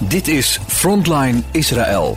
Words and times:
Dit 0.00 0.28
is 0.28 0.58
Frontline 0.58 1.42
Israël. 1.52 2.16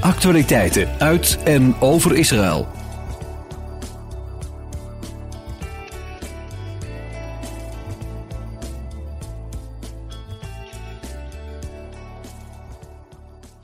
Actualiteiten 0.00 0.88
uit 0.98 1.42
en 1.44 1.80
over 1.80 2.16
Israël. 2.16 2.66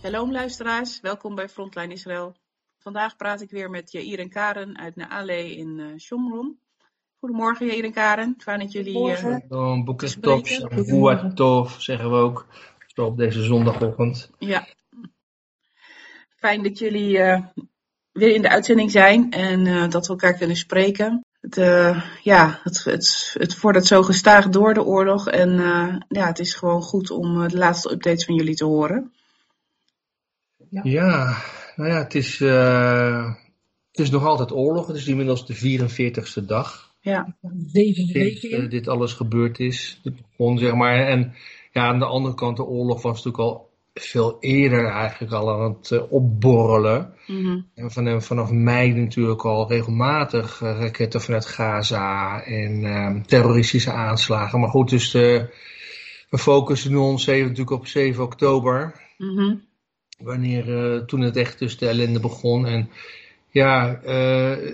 Shalom 0.01 0.33
luisteraars, 0.33 1.01
welkom 1.01 1.35
bij 1.35 1.49
Frontline 1.49 1.93
Israël. 1.93 2.35
Vandaag 2.79 3.17
praat 3.17 3.41
ik 3.41 3.51
weer 3.51 3.71
met 3.71 3.93
Jair 3.93 4.19
en 4.19 4.29
Karen 4.31 4.79
uit 4.79 4.97
Naale 4.97 5.57
in 5.57 5.79
uh, 5.79 5.99
Shomron. 5.99 6.59
Goedemorgen 7.19 7.67
Jair 7.67 7.85
en 7.85 7.93
Karen, 7.93 8.35
fijn 8.39 8.59
dat 8.59 8.73
jullie... 8.73 9.11
Uh, 9.11 9.37
Een 9.49 9.85
boeken 9.85 10.21
top, 10.21 10.47
tof, 11.35 11.77
zeggen 11.79 12.11
we 12.11 12.17
ook. 12.17 12.47
Zo 12.95 13.05
op 13.05 13.17
deze 13.17 13.43
zondagochtend. 13.43 14.31
Ja, 14.39 14.67
fijn 16.41 16.63
dat 16.63 16.79
jullie 16.79 17.19
uh, 17.19 17.41
weer 18.13 18.35
in 18.35 18.43
de 18.43 18.49
uitzending 18.49 18.91
zijn 18.91 19.31
en 19.31 19.67
uh, 19.67 19.89
dat 19.89 20.07
we 20.07 20.13
elkaar 20.13 20.35
kunnen 20.35 20.57
spreken. 20.57 21.25
Het, 21.41 21.57
uh, 21.57 22.05
ja, 22.23 22.61
het, 22.63 22.85
het, 22.85 23.35
het 23.39 23.55
vordert 23.55 23.87
zo 23.87 24.03
gestaag 24.03 24.49
door 24.49 24.75
de 24.75 24.85
oorlog 24.85 25.29
en 25.29 25.51
ja, 26.09 26.27
het 26.27 26.39
is 26.39 26.55
gewoon 26.55 26.83
goed 26.83 27.11
om 27.11 27.49
de 27.49 27.57
laatste 27.57 27.93
updates 27.93 28.25
van 28.25 28.35
jullie 28.35 28.55
te 28.55 28.65
horen. 28.65 29.13
Ja, 30.71 30.81
ja 30.85 31.37
nou 31.77 31.91
ja, 31.91 31.99
het 31.99 32.15
is, 32.15 32.39
het 33.91 33.99
is 34.01 34.11
nog 34.11 34.25
altijd 34.25 34.53
oorlog. 34.53 34.87
Het 34.87 34.97
is 34.97 35.07
inmiddels 35.07 35.47
de 35.47 35.81
44ste 35.81 36.45
dag. 36.45 36.95
Ja, 37.01 37.37
zeven 37.67 38.13
weken. 38.13 38.71
dit 38.71 38.89
alles 38.89 39.13
gebeurd 39.13 39.59
is. 39.59 40.01
Gewoon, 40.37 40.59
zeg 40.59 40.75
maar, 40.75 41.07
en 41.07 41.35
ja, 41.71 41.87
aan 41.87 41.99
de 41.99 42.05
andere 42.05 42.35
kant, 42.35 42.57
de 42.57 42.65
oorlog 42.65 43.03
was 43.03 43.25
natuurlijk 43.25 43.43
al 43.43 43.71
veel 43.95 44.37
eerder 44.41 44.87
eigenlijk 44.87 45.33
al 45.33 45.51
aan 45.53 45.77
het 45.79 45.91
uh, 45.91 46.13
opborrelen. 46.13 47.15
Mm-hmm. 47.27 47.67
En 47.75 47.91
van, 47.91 48.23
vanaf 48.23 48.51
mei 48.51 48.93
natuurlijk 48.93 49.45
al 49.45 49.69
regelmatig 49.69 50.61
uh, 50.61 50.79
raketten 50.79 51.21
vanuit 51.21 51.47
Gaza 51.47 52.43
en 52.43 52.83
uh, 52.83 53.23
terroristische 53.23 53.93
aanslagen. 53.93 54.61
Maar 54.61 54.69
goed, 54.69 54.91
dus 54.91 55.11
de, 55.11 55.55
we 56.31 56.39
focussen 56.39 56.97
ons 56.97 57.27
even 57.27 57.49
natuurlijk 57.49 57.77
op 57.77 57.87
7 57.87 58.25
oktober. 58.25 58.95
Mm-hmm. 59.19 59.69
Wanneer 60.19 61.05
toen 61.07 61.21
het 61.21 61.37
echt 61.37 61.59
dus 61.59 61.79
de 61.79 61.89
ellende 61.89 62.21
begon. 62.21 62.67
En 62.67 62.91
ja, 63.49 64.01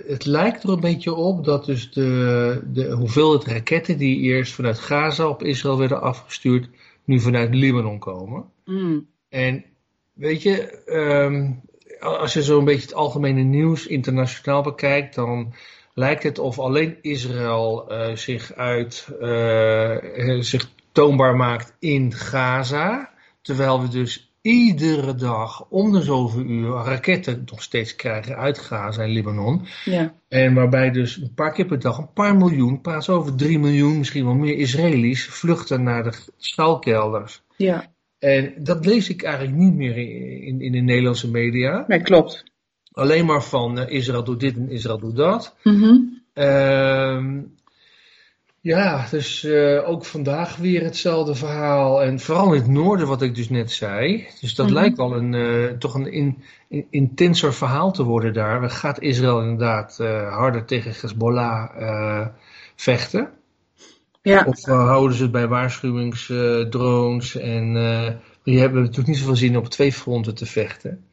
het 0.07 0.25
lijkt 0.25 0.63
er 0.63 0.69
een 0.69 0.79
beetje 0.79 1.13
op 1.13 1.45
dat 1.45 1.65
dus 1.65 1.91
de, 1.91 2.61
de 2.73 2.91
hoeveelheid 2.91 3.45
raketten 3.45 3.97
die 3.97 4.19
eerst 4.19 4.53
vanuit 4.53 4.79
Gaza 4.79 5.27
op 5.27 5.43
Israël 5.43 5.77
werden 5.77 6.01
afgestuurd, 6.01 6.69
nu 7.07 7.19
vanuit 7.19 7.53
Libanon 7.53 7.99
komen. 7.99 8.45
Mm. 8.65 9.07
En 9.29 9.65
weet 10.13 10.41
je, 10.41 10.83
um, 10.87 11.61
als 11.99 12.33
je 12.33 12.43
zo 12.43 12.57
een 12.57 12.65
beetje 12.65 12.81
het 12.81 12.93
algemene 12.93 13.41
nieuws 13.41 13.87
internationaal 13.87 14.61
bekijkt, 14.61 15.15
dan 15.15 15.53
lijkt 15.93 16.23
het 16.23 16.39
of 16.39 16.59
alleen 16.59 16.97
Israël 17.01 17.91
uh, 17.91 18.15
zich, 18.15 18.53
uit, 18.53 19.07
uh, 19.21 19.97
zich 20.39 20.69
toonbaar 20.91 21.35
maakt 21.35 21.75
in 21.79 22.13
Gaza, 22.13 23.13
terwijl 23.41 23.81
we 23.81 23.87
dus 23.87 24.26
iedere 24.47 25.15
dag 25.15 25.65
om 25.69 25.91
de 25.91 26.01
zoveel 26.01 26.41
uur 26.41 26.71
raketten 26.71 27.43
nog 27.45 27.63
steeds 27.63 27.95
krijgen 27.95 28.37
uit 28.37 28.57
Gaza 28.57 29.03
en 29.03 29.09
Libanon. 29.09 29.61
Ja. 29.85 30.13
En 30.27 30.53
waarbij 30.53 30.91
dus 30.91 31.17
een 31.17 31.33
paar 31.33 31.53
keer 31.53 31.65
per 31.65 31.79
dag 31.79 31.97
een 31.97 32.13
paar 32.13 32.35
miljoen, 32.35 32.81
praat 32.81 33.09
over 33.09 33.35
drie 33.35 33.59
miljoen, 33.59 33.97
misschien 33.97 34.25
wel 34.25 34.33
meer 34.33 34.57
Israëli's, 34.57 35.25
vluchten 35.25 35.83
naar 35.83 36.03
de 36.03 36.13
schuilkelders. 36.37 37.43
Ja. 37.55 37.91
En 38.19 38.53
dat 38.57 38.85
lees 38.85 39.09
ik 39.09 39.23
eigenlijk 39.23 39.57
niet 39.57 39.73
meer 39.73 39.97
in, 40.43 40.61
in 40.61 40.71
de 40.71 40.79
Nederlandse 40.79 41.31
media. 41.31 41.85
Nee, 41.87 42.01
klopt. 42.01 42.43
Alleen 42.91 43.25
maar 43.25 43.43
van 43.43 43.79
uh, 43.79 43.89
Israël 43.89 44.23
doet 44.23 44.39
dit 44.39 44.55
en 44.55 44.69
Israël 44.69 44.99
doet 44.99 45.15
dat. 45.15 45.55
Uh, 45.63 47.23
ja, 48.67 49.07
dus 49.11 49.43
uh, 49.43 49.89
ook 49.89 50.05
vandaag 50.05 50.55
weer 50.55 50.83
hetzelfde 50.83 51.35
verhaal. 51.35 52.03
En 52.03 52.19
vooral 52.19 52.53
in 52.53 52.61
het 52.61 52.69
noorden, 52.69 53.07
wat 53.07 53.21
ik 53.21 53.35
dus 53.35 53.49
net 53.49 53.71
zei. 53.71 54.27
Dus 54.41 54.55
dat 54.55 54.65
Mm-hmm. 54.65 54.81
lijkt 54.81 54.97
wel 54.97 55.15
een, 55.15 55.33
uh, 55.33 55.71
toch 55.71 55.93
een 55.93 56.11
in, 56.11 56.43
in, 56.67 56.87
intenser 56.89 57.53
verhaal 57.53 57.91
te 57.91 58.03
worden 58.03 58.33
daar. 58.33 58.69
Gaat 58.69 59.01
Israël 59.01 59.41
inderdaad 59.41 59.97
uh, 60.01 60.35
harder 60.37 60.65
tegen 60.65 60.91
Hezbollah 61.01 62.27
vechten? 62.75 63.29
Ja. 64.21 64.43
Of 64.47 64.65
houden 64.65 65.17
ze 65.17 65.23
het 65.23 65.31
bij 65.31 65.47
waarschuwingsdrones? 65.47 67.35
en 67.35 67.73
die 68.43 68.59
hebben 68.59 68.81
natuurlijk 68.81 69.07
niet 69.07 69.17
zoveel 69.17 69.35
zin 69.35 69.57
op 69.57 69.67
twee 69.67 69.93
fronten 69.93 70.35
te 70.35 70.45
vechten. 70.45 71.05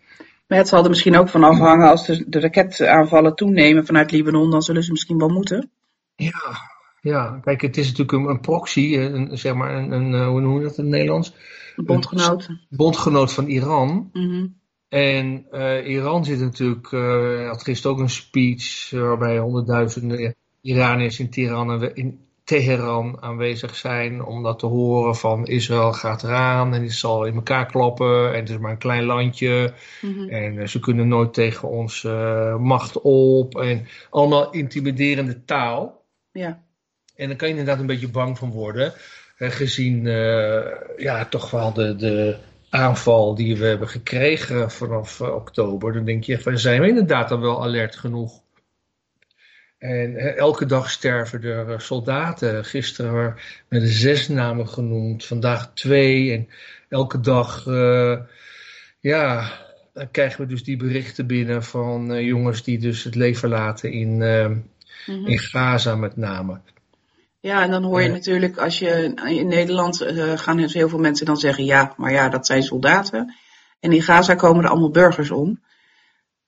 Maar 0.47 0.59
het 0.59 0.69
zal 0.69 0.82
er 0.82 0.88
misschien 0.88 1.16
ook 1.16 1.28
van 1.28 1.44
afhangen 1.44 1.88
als 1.88 2.06
de, 2.06 2.25
de 2.28 2.41
raketaanvallen 2.41 3.34
toenemen 3.34 3.86
vanuit 3.86 4.10
Libanon, 4.10 4.50
dan 4.50 4.62
zullen 4.62 4.82
ze 4.82 4.91
misschien 4.91 5.19
wel 5.19 5.28
moeten. 5.28 5.71
Ja, 6.16 6.72
ja, 7.04 7.38
kijk, 7.42 7.60
het 7.60 7.76
is 7.76 7.87
natuurlijk 7.87 8.12
een, 8.12 8.28
een 8.28 8.41
proxy, 8.41 8.97
een, 8.97 9.38
zeg 9.38 9.54
maar, 9.54 9.75
een, 9.75 9.92
een, 9.92 10.25
hoe 10.25 10.41
noem 10.41 10.56
je 10.59 10.62
dat 10.62 10.78
in 10.78 10.84
het 10.84 10.92
Nederlands? 10.92 11.34
Een 11.76 11.84
bondgenoot. 11.84 12.48
Bondgenoot 12.69 13.32
van 13.32 13.47
Iran. 13.47 14.10
Mm-hmm. 14.12 14.54
En 14.88 15.47
uh, 15.53 15.88
Iran 15.88 16.25
zit 16.25 16.41
natuurlijk, 16.41 16.92
uh, 16.92 17.48
had 17.48 17.62
gisteren 17.62 17.97
ook 17.97 18.03
een 18.03 18.10
speech 18.10 18.91
waarbij 18.91 19.38
honderdduizenden 19.38 20.34
Iraniërs 20.60 21.20
in 21.20 21.31
Teheran, 21.31 21.94
in 21.94 22.20
Teheran 22.44 23.22
aanwezig 23.22 23.76
zijn 23.76 24.25
om 24.25 24.42
dat 24.42 24.59
te 24.59 24.66
horen 24.66 25.16
van 25.16 25.47
Israël 25.47 25.92
gaat 25.92 26.22
eraan 26.22 26.75
en 26.75 26.82
het 26.82 26.92
zal 26.92 27.25
in 27.25 27.34
elkaar 27.34 27.66
klappen 27.66 28.32
en 28.32 28.41
het 28.41 28.48
is 28.48 28.59
maar 28.59 28.71
een 28.71 28.78
klein 28.78 29.04
landje 29.04 29.72
mm-hmm. 30.00 30.28
en 30.28 30.69
ze 30.69 30.81
kunnen 30.81 31.09
nooit 31.09 31.34
tegen 31.34 31.69
ons 31.69 32.03
macht 32.59 33.00
op 33.00 33.59
en 33.59 33.86
allemaal 34.10 34.50
intimiderende 34.50 35.44
taal. 35.44 36.03
Ja. 36.32 36.62
En 37.16 37.28
dan 37.28 37.36
kan 37.36 37.48
je 37.48 37.54
inderdaad 37.54 37.80
een 37.80 37.86
beetje 37.86 38.08
bang 38.08 38.38
van 38.38 38.50
worden, 38.50 38.92
eh, 39.36 39.50
gezien 39.50 40.04
uh, 40.04 40.64
ja, 40.97 41.25
toch 41.25 41.50
wel 41.50 41.72
de, 41.72 41.97
de 41.97 42.36
aanval 42.70 43.34
die 43.34 43.56
we 43.56 43.66
hebben 43.66 43.88
gekregen 43.88 44.70
vanaf 44.70 45.20
uh, 45.20 45.34
oktober. 45.34 45.92
Dan 45.92 46.04
denk 46.04 46.24
je 46.24 46.41
van, 46.41 46.58
zijn 46.58 46.80
we 46.80 46.88
inderdaad 46.88 47.28
dan 47.28 47.41
wel 47.41 47.62
alert 47.62 47.97
genoeg? 47.97 48.42
En 49.78 50.36
elke 50.36 50.66
dag 50.66 50.91
sterven 50.91 51.42
er 51.42 51.80
soldaten. 51.80 52.64
Gisteren 52.64 53.36
werden 53.69 53.88
zes 53.88 54.28
namen 54.28 54.69
genoemd, 54.69 55.24
vandaag 55.24 55.72
twee. 55.74 56.32
En 56.32 56.48
elke 56.88 57.20
dag, 57.20 57.64
ja, 59.00 59.53
dan 59.92 60.10
krijgen 60.10 60.41
we 60.41 60.47
dus 60.47 60.64
die 60.64 60.76
berichten 60.76 61.26
binnen 61.26 61.62
van 61.62 62.24
jongens 62.24 62.62
die 62.62 62.78
dus 62.78 63.04
het 63.04 63.14
leven 63.14 63.48
laten 63.48 63.92
in, 63.92 64.16
mm-hmm. 64.16 65.26
in 65.26 65.38
Gaza 65.38 65.94
met 65.94 66.16
name. 66.16 66.60
Ja, 67.44 67.62
en 67.62 67.71
dan 67.71 67.82
hoor 67.82 68.03
je 68.03 68.09
natuurlijk, 68.09 68.56
als 68.56 68.78
je 68.78 69.12
in 69.27 69.47
Nederland 69.47 70.03
uh, 70.03 70.38
gaan 70.38 70.56
dus 70.56 70.75
heel 70.75 70.88
veel 70.88 70.99
mensen 70.99 71.27
dan 71.27 71.37
zeggen, 71.37 71.65
ja, 71.65 71.94
maar 71.97 72.12
ja, 72.12 72.28
dat 72.28 72.47
zijn 72.47 72.62
soldaten. 72.62 73.34
En 73.81 73.93
in 73.93 74.03
Gaza 74.03 74.34
komen 74.34 74.65
er 74.65 74.71
allemaal 74.71 74.91
burgers 74.91 75.31
om. 75.31 75.60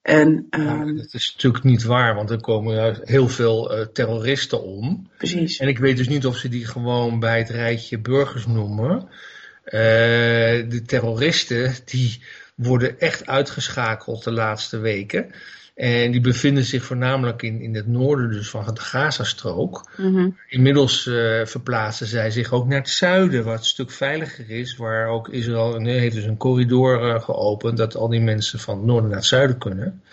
En, 0.01 0.47
Ja, 0.49 0.81
um, 0.81 0.97
dat 0.97 1.13
is 1.13 1.31
natuurlijk 1.33 1.63
niet 1.63 1.83
waar, 1.83 2.15
want 2.15 2.29
er 2.29 2.41
komen 2.41 2.99
heel 3.03 3.27
veel 3.29 3.79
uh, 3.79 3.85
terroristen 3.85 4.63
om. 4.63 5.09
precies. 5.17 5.57
En 5.57 5.67
ik 5.67 5.79
weet 5.79 5.97
dus 5.97 6.07
niet 6.07 6.25
of 6.25 6.37
ze 6.37 6.49
die 6.49 6.65
gewoon 6.65 7.19
bij 7.19 7.37
het 7.37 7.49
rijtje 7.49 7.99
burgers 7.99 8.45
noemen. 8.45 9.01
Uh, 9.65 9.71
de 10.69 10.81
terroristen 10.85 11.73
die 11.85 12.23
worden 12.55 12.99
echt 12.99 13.27
uitgeschakeld 13.27 14.23
de 14.23 14.31
laatste 14.31 14.77
weken. 14.77 15.31
En 15.77 16.11
die 16.11 16.21
bevinden 16.21 16.63
zich 16.63 16.83
voornamelijk 16.83 17.41
in, 17.41 17.61
in 17.61 17.75
het 17.75 17.87
noorden 17.87 18.29
dus 18.29 18.49
van 18.49 18.65
de 18.73 18.81
Gazastrook. 18.81 19.91
Mm-hmm. 19.97 20.37
Inmiddels 20.47 21.05
uh, 21.05 21.45
verplaatsen 21.45 22.07
zij 22.07 22.31
zich 22.31 22.51
ook 22.51 22.67
naar 22.67 22.77
het 22.77 22.89
zuiden, 22.89 23.43
wat 23.43 23.59
een 23.59 23.65
stuk 23.65 23.91
veiliger 23.91 24.49
is. 24.49 24.75
Waar 24.75 25.07
ook 25.07 25.29
Israël 25.29 25.79
nee, 25.79 25.99
heeft 25.99 26.15
dus 26.15 26.23
een 26.23 26.37
corridor 26.37 27.07
uh, 27.07 27.21
geopend 27.21 27.77
dat 27.77 27.95
al 27.95 28.07
die 28.07 28.21
mensen 28.21 28.59
van 28.59 28.77
het 28.77 28.85
noorden 28.85 29.09
naar 29.09 29.17
het 29.17 29.27
zuiden 29.27 29.57
kunnen. 29.57 30.03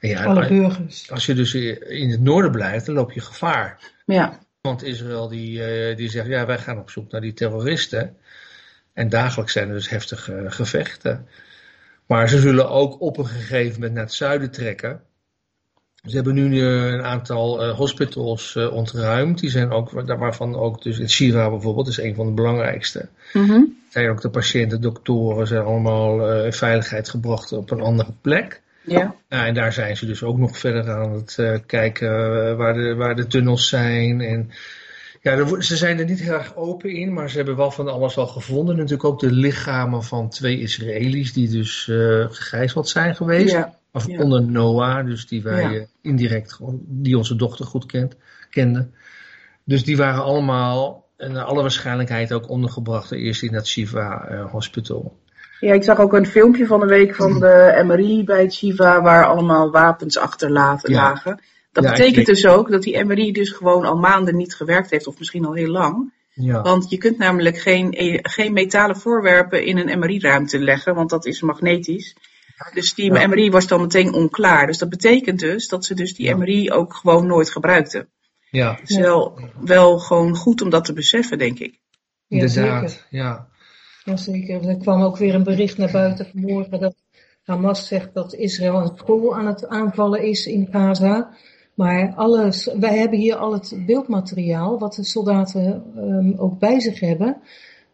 En 0.00 0.08
ja, 0.08 0.24
Alle 0.24 0.48
burgers. 0.48 1.10
als 1.10 1.26
je 1.26 1.34
dus 1.34 1.54
in 1.54 2.10
het 2.10 2.20
noorden 2.20 2.50
blijft, 2.50 2.86
dan 2.86 2.94
loop 2.94 3.12
je 3.12 3.20
gevaar. 3.20 3.92
Ja, 4.06 4.38
Want 4.60 4.82
Israël 4.82 5.28
die, 5.28 5.88
uh, 5.90 5.96
die 5.96 6.10
zegt, 6.10 6.26
ja 6.26 6.46
wij 6.46 6.58
gaan 6.58 6.78
op 6.78 6.90
zoek 6.90 7.12
naar 7.12 7.20
die 7.20 7.32
terroristen. 7.32 8.16
En 8.92 9.08
dagelijks 9.08 9.52
zijn 9.52 9.68
er 9.68 9.74
dus 9.74 9.88
heftige 9.88 10.44
gevechten. 10.48 11.28
Maar 12.06 12.28
ze 12.28 12.38
zullen 12.38 12.70
ook 12.70 13.00
op 13.00 13.18
een 13.18 13.26
gegeven 13.26 13.74
moment 13.74 13.92
naar 13.94 14.04
het 14.04 14.12
zuiden 14.12 14.50
trekken. 14.50 15.02
Ze 16.02 16.14
hebben 16.14 16.34
nu 16.34 16.60
een 16.60 17.02
aantal 17.02 17.64
uh, 17.64 17.76
hospitals 17.76 18.54
uh, 18.54 18.72
ontruimd. 18.72 19.38
Die 19.40 19.50
zijn 19.50 19.70
ook, 19.70 19.90
waarvan 19.90 20.56
ook 20.56 20.82
dus 20.82 20.98
in 20.98 21.10
Shira 21.10 21.50
bijvoorbeeld 21.50 21.88
is 21.88 21.98
een 21.98 22.14
van 22.14 22.26
de 22.26 22.32
belangrijkste. 22.32 23.08
mm-hmm. 23.32 23.76
Zijn 23.88 24.10
ook 24.10 24.20
de 24.20 24.30
patiënten, 24.30 24.80
doktoren 24.80 25.46
zijn 25.46 25.62
allemaal 25.62 26.44
in 26.44 26.52
veiligheid 26.52 27.08
gebracht 27.08 27.52
op 27.52 27.70
een 27.70 27.80
andere 27.80 28.12
plek. 28.20 28.60
ja, 28.84 29.14
Ja, 29.28 29.46
en 29.46 29.54
daar 29.54 29.72
zijn 29.72 29.96
ze 29.96 30.06
dus 30.06 30.22
ook 30.22 30.38
nog 30.38 30.58
verder 30.58 30.90
aan 30.90 31.12
het 31.12 31.62
kijken 31.66 32.10
waar, 32.56 32.74
de, 32.74 32.94
waar 32.94 33.16
de 33.16 33.26
tunnels 33.26 33.68
zijn. 33.68 34.20
En 34.20 34.50
Ja, 35.20 35.60
ze 35.60 35.76
zijn 35.76 35.98
er 35.98 36.04
niet 36.04 36.20
heel 36.20 36.32
erg 36.32 36.56
open 36.56 36.90
in, 36.90 37.12
maar 37.12 37.30
ze 37.30 37.36
hebben 37.36 37.56
wel 37.56 37.70
van 37.70 37.88
alles 37.88 38.16
al 38.16 38.26
gevonden. 38.26 38.76
Natuurlijk 38.76 39.04
ook 39.04 39.20
de 39.20 39.32
lichamen 39.32 40.02
van 40.02 40.28
twee 40.28 40.60
Israëli's 40.60 41.32
die 41.32 41.48
dus 41.48 41.86
uh, 41.90 42.26
gegijzeld 42.30 42.88
zijn 42.88 43.16
geweest. 43.16 43.52
Ja. 43.52 43.80
Of 43.92 44.06
Ja. 44.06 44.18
onder 44.18 44.42
Noah, 44.42 45.06
dus 45.06 45.26
die 45.26 45.42
wij 45.42 45.62
Ja. 45.62 45.78
eh, 45.78 45.82
indirect, 46.00 46.58
die 46.80 47.16
onze 47.16 47.36
dochter 47.36 47.64
goed 47.64 47.86
kent, 47.86 48.16
kenden. 48.50 48.94
Dus 49.64 49.84
die 49.84 49.96
waren 49.96 50.22
allemaal, 50.22 51.08
en 51.16 51.32
naar 51.32 51.44
alle 51.44 51.60
waarschijnlijkheid 51.60 52.32
ook 52.32 52.48
ondergebracht 52.48 53.12
eerst 53.12 53.42
in 53.42 53.52
dat 53.52 53.66
Shiva 53.66 54.24
eh, 54.28 54.50
Hospital. 54.50 55.20
Ja, 55.60 55.72
ik 55.74 55.82
zag 55.82 55.98
ook 55.98 56.12
een 56.12 56.26
filmpje 56.26 56.66
van 56.66 56.80
de 56.80 56.86
week 56.86 57.14
van 57.14 57.40
de 57.40 57.82
MRI 57.86 58.24
bij 58.24 58.40
het 58.42 58.54
Shiva 58.54 59.02
waar 59.02 59.26
allemaal 59.26 59.70
wapens 59.70 60.18
achter 60.18 60.50
laten 60.50 60.90
Ja. 60.90 61.02
lagen. 61.02 61.40
Dat 61.72 61.84
betekent 61.84 62.26
dus 62.26 62.46
ook 62.46 62.70
dat 62.70 62.82
die 62.82 63.04
MRI 63.04 63.32
dus 63.32 63.50
gewoon 63.50 63.84
al 63.84 63.96
maanden 63.96 64.36
niet 64.36 64.54
gewerkt 64.54 64.90
heeft, 64.90 65.06
of 65.06 65.18
misschien 65.18 65.44
al 65.44 65.52
heel 65.54 65.70
lang. 65.70 66.12
Ja, 66.34 66.62
Want 66.62 66.90
je 66.90 66.98
kunt 66.98 67.18
namelijk 67.18 67.58
geen, 67.58 67.92
eh, 67.92 68.18
geen 68.22 68.52
metalen 68.52 68.96
voorwerpen 68.96 69.64
in 69.64 69.78
een 69.78 69.98
MRI-ruimte 69.98 70.58
leggen, 70.58 70.94
want 70.94 71.10
dat 71.10 71.26
is 71.26 71.40
magnetisch. 71.42 72.16
Dus 72.74 72.94
die 72.94 73.12
Ja. 73.12 73.26
MRI 73.26 73.50
was 73.50 73.66
dan 73.66 73.80
meteen 73.80 74.12
onklaar. 74.14 74.66
Dus 74.66 74.78
dat 74.78 74.88
betekent 74.88 75.38
dus 75.38 75.68
dat 75.68 75.84
ze 75.84 75.94
dus 75.94 76.14
die 76.14 76.26
Ja. 76.26 76.36
MRI 76.36 76.70
ook 76.72 76.94
gewoon 76.94 77.26
nooit 77.26 77.50
gebruikten. 77.50 78.08
ja 78.50 78.76
Het 78.80 78.90
is 78.90 78.96
wel, 78.96 79.38
wel 79.60 79.98
gewoon 79.98 80.36
goed 80.36 80.62
om 80.62 80.70
dat 80.70 80.84
te 80.84 80.92
beseffen, 80.92 81.38
denk 81.38 81.58
ik. 81.58 81.80
Ja, 82.26 82.40
inderdaad. 82.40 82.90
zeker. 82.90 83.06
Ja. 83.10 83.48
Jazeker. 84.04 84.68
Er 84.68 84.76
kwam 84.76 85.02
ook 85.02 85.16
weer 85.16 85.34
een 85.34 85.42
bericht 85.42 85.78
naar 85.78 85.90
buiten 85.90 86.26
vanmorgen 86.26 86.80
dat 86.80 86.94
Hamas 87.42 87.86
zegt 87.86 88.14
dat 88.14 88.34
Israël 88.34 88.74
een 88.76 88.92
school 88.96 89.36
aan 89.36 89.46
het 89.46 89.68
aanvallen 89.68 90.22
is 90.22 90.46
in 90.46 90.68
Gaza. 90.70 91.34
Maar 91.74 92.12
alles, 92.14 92.70
wij 92.78 92.98
hebben 92.98 93.18
hier 93.18 93.36
al 93.36 93.52
het 93.52 93.82
beeldmateriaal 93.86 94.78
wat 94.78 94.94
de 94.94 95.04
soldaten 95.04 95.84
ehm, 95.96 96.32
ook 96.40 96.58
bij 96.58 96.80
zich 96.80 97.00
hebben. 97.00 97.42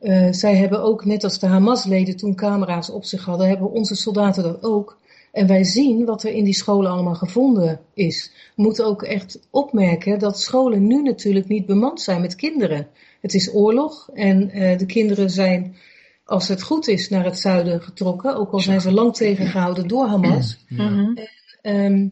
Eh, 0.00 0.28
zij 0.30 0.56
hebben 0.56 0.82
ook, 0.82 1.04
net 1.04 1.24
als 1.24 1.38
de 1.38 1.46
Hamas-leden 1.46 2.16
toen 2.16 2.34
camera's 2.34 2.90
op 2.90 3.04
zich 3.04 3.24
hadden, 3.24 3.48
hebben 3.48 3.70
onze 3.70 3.94
soldaten 3.94 4.42
dat 4.42 4.62
ook. 4.62 4.98
En 5.32 5.46
wij 5.46 5.64
zien 5.64 6.04
wat 6.04 6.22
er 6.22 6.30
in 6.30 6.44
die 6.44 6.54
scholen 6.54 6.90
allemaal 6.90 7.14
gevonden 7.14 7.80
is. 7.94 8.32
We 8.56 8.62
moeten 8.62 8.86
ook 8.86 9.02
echt 9.02 9.40
opmerken 9.50 10.18
dat 10.18 10.40
scholen 10.40 10.86
nu 10.86 11.02
natuurlijk 11.02 11.48
niet 11.48 11.66
bemand 11.66 12.00
zijn 12.00 12.20
met 12.20 12.34
kinderen. 12.34 12.88
Het 13.20 13.34
is 13.34 13.54
oorlog 13.54 14.10
en 14.14 14.50
eh, 14.50 14.78
de 14.78 14.86
kinderen 14.86 15.30
zijn, 15.30 15.76
als 16.24 16.48
het 16.48 16.62
goed 16.62 16.88
is, 16.88 17.08
naar 17.08 17.24
het 17.24 17.38
zuiden 17.38 17.82
getrokken. 17.82 18.36
Ook 18.36 18.52
al 18.52 18.60
zijn 18.60 18.80
ze 18.80 18.92
lang 18.92 19.14
tegengehouden 19.14 19.88
door 19.88 20.06
Hamas. 20.06 20.64
Mhm. 20.68 21.16
Ehm, 21.62 22.08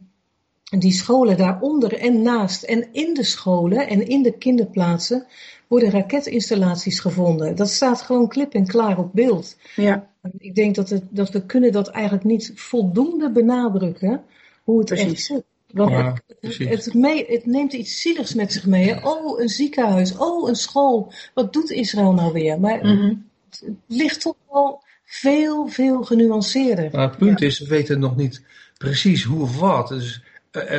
die 0.79 0.93
scholen 0.93 1.37
daaronder 1.37 1.99
en 1.99 2.23
naast 2.23 2.63
en 2.63 2.89
in 2.93 3.15
de 3.15 3.23
scholen 3.23 3.89
en 3.89 4.09
in 4.09 4.23
de 4.23 4.33
kinderplaatsen 4.39 5.27
worden 5.69 5.91
raketinstallaties 5.91 7.01
gevonden. 7.01 7.57
Dat 7.57 7.69
staat 7.71 8.03
gewoon 8.03 8.29
klip 8.29 8.55
en 8.55 8.67
klaar 8.67 8.99
op 8.99 9.11
beeld. 9.13 9.57
Ja, 9.77 10.09
Ik 10.39 10.55
denk 10.55 10.75
dat, 10.75 10.89
het, 10.91 11.03
dat 11.11 11.31
we 11.31 11.47
kunnen 11.47 11.73
dat 11.73 11.89
eigenlijk 11.89 12.25
niet 12.25 12.53
voldoende 12.55 13.31
benadrukken 13.31 14.23
hoe 14.63 14.79
het 14.81 14.91
echt 14.91 15.03
Precies. 15.05 15.27
zit. 15.27 15.45
Want 15.67 15.91
Ja, 15.91 16.13
het, 16.27 16.41
precies. 16.41 16.69
het, 16.69 16.95
mee- 16.95 17.27
het 17.29 17.47
neemt 17.47 17.73
iets 17.73 18.01
zieligs 18.01 18.35
met 18.35 18.53
zich 18.53 18.67
mee. 18.67 18.93
hè. 18.93 19.09
Oh, 19.09 19.41
een 19.41 19.49
ziekenhuis. 19.49 20.17
Oh, 20.17 20.49
een 20.49 20.55
school. 20.55 21.13
Wat 21.35 21.53
doet 21.53 21.71
Israël 21.71 22.13
nou 22.13 22.33
weer? 22.33 22.61
Maar 22.61 22.79
mhm. 22.87 23.15
het 23.51 23.65
ligt 23.87 24.21
toch 24.21 24.37
wel 24.51 24.83
veel, 25.05 25.67
veel 25.69 26.03
genuanceerder. 26.03 26.89
Maar 26.93 27.09
het 27.09 27.19
punt 27.19 27.43
is, 27.43 27.59
we 27.59 27.67
weten 27.67 27.99
nog 27.99 28.17
niet 28.17 28.43
precies 28.79 29.25
hoe 29.25 29.43
of 29.43 29.59
wat. 29.59 29.89
Dus, 29.89 30.23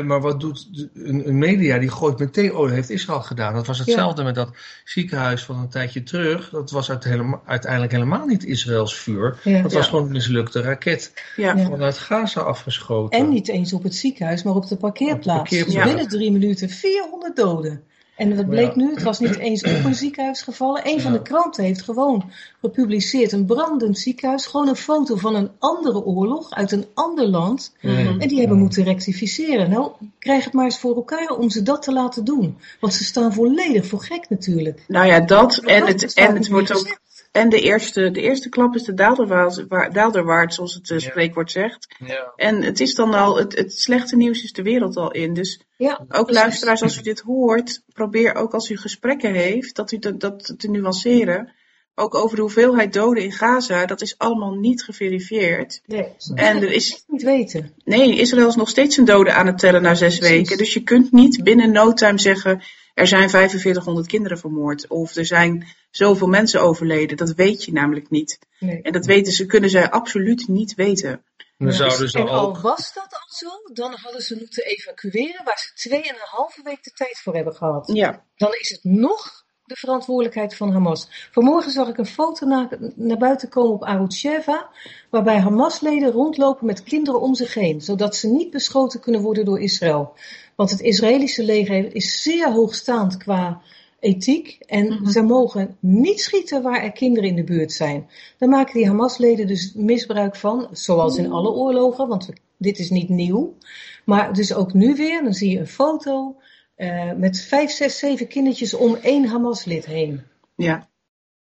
maar 0.04 0.22
wat 0.22 0.40
doet 0.40 0.68
een, 0.94 1.28
een 1.28 1.38
media? 1.38 1.78
Die 1.78 1.90
gooit 1.90 2.20
meteen, 2.20 2.56
oh, 2.56 2.62
dat 2.62 2.72
heeft 2.72 2.90
Israël 2.90 3.22
gedaan. 3.22 3.54
Dat 3.54 3.68
was 3.68 3.80
hetzelfde 3.80 4.24
met 4.24 4.36
dat 4.36 4.50
ziekenhuis 4.84 5.44
van 5.44 5.58
een 5.60 5.70
tijdje 5.70 6.04
terug. 6.04 6.50
Dat 6.50 6.72
was 6.72 6.90
uit 6.90 7.04
helema- 7.04 7.42
uiteindelijk 7.46 7.92
helemaal 7.92 8.26
niet 8.26 8.44
Israëls 8.46 8.96
vuur. 8.96 9.40
Ja. 9.44 9.62
Dat 9.62 9.74
was 9.74 9.84
Ja. 9.84 9.90
gewoon 9.90 10.06
een 10.06 10.12
mislukte 10.12 10.62
raket 10.62 11.14
vanuit 11.36 11.98
Gaza 11.98 12.42
afgeschoten. 12.42 13.20
En 13.20 13.30
niet 13.30 13.48
eens 13.48 13.74
op 13.74 13.84
het 13.84 13.96
ziekenhuis, 13.96 14.44
maar 14.44 14.56
op 14.56 14.68
de 14.68 14.78
parkeerplaats. 14.78 15.40
Op 15.40 15.50
de 15.50 15.56
parkeerplaats. 15.56 15.74
Dus 15.76 15.94
binnen 15.94 16.08
drie 16.20 16.32
minuten 16.32 16.70
400 16.70 17.36
doden. 17.36 17.82
En 18.18 18.36
wat 18.36 18.50
bleek 18.50 18.75
nu? 18.75 18.94
Het 18.94 19.04
was 19.04 19.19
niet 19.19 19.38
eens 19.38 19.64
op 19.64 19.84
een 19.84 19.96
ziekenhuis 19.96 20.42
gevallen. 20.42 20.81
Een 20.88 21.02
van 21.02 21.12
Ja. 21.12 21.18
de 21.18 21.24
kranten 21.24 21.64
heeft 21.64 21.81
gewoon 21.81 22.31
gepubliceerd 22.62 23.31
een 23.31 23.46
brandend 23.46 24.00
ziekenhuis. 24.00 24.46
Gewoon 24.46 24.68
een 24.68 24.75
foto 24.75 25.16
van 25.16 25.36
een 25.36 25.50
andere 25.60 26.04
oorlog 26.06 26.52
uit 26.52 26.72
een 26.72 26.86
ander 26.94 27.28
land. 27.28 27.75
En 27.81 28.28
die 28.28 28.40
hebben 28.40 28.58
moeten 28.58 28.84
rectificeren. 28.84 29.69
Nou, 29.69 29.92
krijg 30.19 30.44
het 30.44 30.54
maar 30.54 30.66
eens 30.66 30.80
voor 30.80 30.96
elkaar 30.96 31.38
om 31.38 31.50
ze 31.50 31.64
dat 31.64 31.81
te 31.81 31.94
laten 31.94 32.24
doen. 32.25 32.58
Want 32.80 32.94
ze 32.94 33.04
staan 33.04 33.34
volledig 33.34 33.86
voor 33.86 34.02
gek 34.02 34.30
natuurlijk. 34.30 34.84
Nou 34.88 35.08
ja, 35.08 35.19
dat 35.19 35.58
en 35.58 35.86
het, 35.86 36.14
en 36.14 36.36
het 36.36 36.48
wordt 36.48 36.75
ook. 36.75 37.00
En 37.38 37.50
de 37.50 37.62
eerste, 37.62 38.12
de 38.12 38.22
eerste 38.22 38.50
klap 38.50 38.75
is 38.75 38.84
de 38.84 38.94
daalderwaarts, 38.94 39.63
waar- 39.68 39.94
daalderwaarts, 39.94 40.56
zoals 40.56 40.74
het 40.74 40.89
eh, 40.92 40.98
spreekwoord 40.98 41.51
zegt. 41.51 41.88
Ja. 42.06 42.34
En 42.36 42.62
het 42.63 42.80
is 42.80 42.95
dan 42.95 43.13
al, 43.13 43.38
het, 43.38 43.56
het 43.57 43.74
slechte 43.80 44.16
nieuws 44.16 44.44
is 44.44 44.51
de 44.51 44.62
wereld 44.62 44.95
al 44.98 45.12
in. 45.12 45.34
Dus 45.34 45.62
Ja, 45.78 45.94
ook 46.07 46.07
precies. 46.25 46.36
luisteraars, 46.44 46.81
als 46.81 46.98
u 47.00 47.01
dit 47.01 47.19
hoort, 47.19 47.84
probeer 47.94 48.36
ook 48.36 48.54
als 48.54 48.69
u 48.69 48.78
gesprekken 48.78 49.34
heeft, 49.34 49.75
dat 49.75 49.92
u 49.92 49.98
dat, 50.00 50.19
dat 50.19 50.54
te 50.57 50.69
nuanceren. 50.69 51.51
Ook 51.95 52.16
over 52.16 52.36
de 52.36 52.42
hoeveelheid 52.42 52.94
doden 52.94 53.24
in 53.24 53.31
Gaza, 53.31 53.86
dat 53.86 54.01
is 54.01 54.18
allemaal 54.18 54.54
niet 54.54 54.83
geverifieerd. 54.83 55.81
Nee, 55.86 56.07
En 56.36 56.56
er 56.62 56.72
is, 56.72 56.90
het 56.90 57.04
niet 57.07 57.24
weten. 57.24 57.74
nee, 57.83 58.16
Israël 58.16 58.48
is 58.48 58.56
nog 58.56 58.69
steeds 58.69 58.95
zijn 58.95 59.06
doden 59.06 59.36
aan 59.36 59.48
het 59.48 59.57
tellen 59.60 59.81
na 59.81 59.95
zes 59.95 60.18
Precies. 60.18 60.36
weken. 60.38 60.57
Dus 60.57 60.74
je 60.74 60.83
kunt 60.83 61.12
niet 61.12 61.44
binnen 61.44 61.72
no 61.72 61.94
time 61.94 62.19
zeggen, 62.19 62.62
er 62.94 63.07
zijn 63.07 63.30
4500 63.30 64.07
kinderen 64.07 64.38
vermoord. 64.38 64.88
Of 64.88 65.16
er 65.16 65.25
zijn 65.25 65.66
zoveel 65.98 66.28
mensen 66.28 66.62
overleden. 66.62 67.18
Dat 67.18 67.34
weet 67.34 67.64
je 67.64 67.72
namelijk 67.72 68.10
niet. 68.10 68.40
Nee. 68.60 68.82
En 68.82 68.92
dat 68.92 69.06
weten 69.06 69.34
ze, 69.34 69.46
kunnen 69.46 69.70
zij 69.70 69.90
absoluut 69.90 70.48
niet 70.48 70.76
weten. 70.76 71.24
Dan 71.58 71.74
zouden 71.74 72.10
ze 72.10 72.18
en 72.18 72.28
al 72.28 72.48
ook... 72.48 72.58
was 72.58 72.94
dat 72.94 73.14
al 73.14 73.28
zo, 73.28 73.50
dan 73.74 73.94
hadden 74.02 74.22
ze 74.22 74.36
moeten 74.36 74.66
evacueren 74.66 75.44
waar 75.46 75.58
ze 75.58 75.74
twee 75.74 76.04
en 76.04 76.16
een 76.16 76.22
halve 76.30 76.62
week 76.64 76.84
de 76.84 76.92
tijd 76.92 77.20
voor 77.24 77.36
hebben 77.36 77.56
gehad. 77.56 77.90
Ja, 77.94 78.24
Dan 78.36 78.54
is 78.60 78.70
het 78.70 78.84
nog 78.84 79.46
de 79.66 79.76
verantwoordelijkheid 79.76 80.56
van 80.56 80.72
Hamas. 80.72 81.30
Vanmorgen 81.32 81.72
zag 81.72 81.88
ik 81.88 81.98
een 81.98 82.06
foto 82.06 82.46
na- 82.48 82.70
naar 82.96 83.18
buiten 83.18 83.50
komen 83.50 83.72
op 83.74 83.84
Arut 83.84 84.14
Sheva, 84.14 84.70
waarbij 85.10 85.40
Hamas-leden 85.40 86.12
rondlopen 86.12 86.66
met 86.66 86.84
kinderen 86.84 87.22
om 87.22 87.36
zich 87.36 87.54
heen, 87.54 87.82
zodat 87.82 88.16
ze 88.16 88.28
niet 88.28 88.52
beschoten 88.52 89.00
kunnen 89.00 89.22
worden 89.22 89.46
door 89.46 89.60
Israël. 89.60 90.14
Want 90.56 90.70
het 90.70 90.80
Israëlische 90.80 91.44
leger 91.44 91.96
is 91.96 92.22
zeer 92.22 92.52
hoogstaand 92.52 93.18
qua 93.18 93.62
ethiek 94.00 94.58
en 94.66 94.88
Mhm. 94.88 95.10
ze 95.10 95.22
mogen 95.22 95.78
niet 95.80 96.22
schieten 96.22 96.62
waar 96.62 96.84
er 96.84 96.92
kinderen 96.92 97.30
in 97.30 97.36
de 97.36 97.44
buurt 97.44 97.72
zijn. 97.72 98.10
Daar 98.38 98.50
maken 98.50 98.74
die 98.74 98.88
Hamas-leden 98.88 99.48
dus 99.48 99.74
misbruik 99.74 100.36
van, 100.36 100.68
zoals 100.71 101.18
in 101.18 101.31
alle 101.31 101.50
oorlogen, 101.52 102.07
want 102.07 102.30
dit 102.57 102.80
is 102.80 102.90
niet 102.90 103.10
nieuw. 103.10 103.57
Maar 104.06 104.33
dus 104.33 104.54
ook 104.54 104.74
nu 104.74 104.95
weer, 104.95 105.24
dan 105.24 105.33
zie 105.33 105.52
je 105.52 105.60
een 105.60 105.68
foto 105.68 106.36
eh, 106.76 107.12
met 107.14 107.42
vijf, 107.42 107.71
zes, 107.71 107.98
zeven 108.00 108.28
kindertjes 108.28 108.74
om 108.74 108.95
één 108.95 109.26
Hamas-lid 109.28 109.86
heen. 109.86 110.21
ja, 110.56 110.90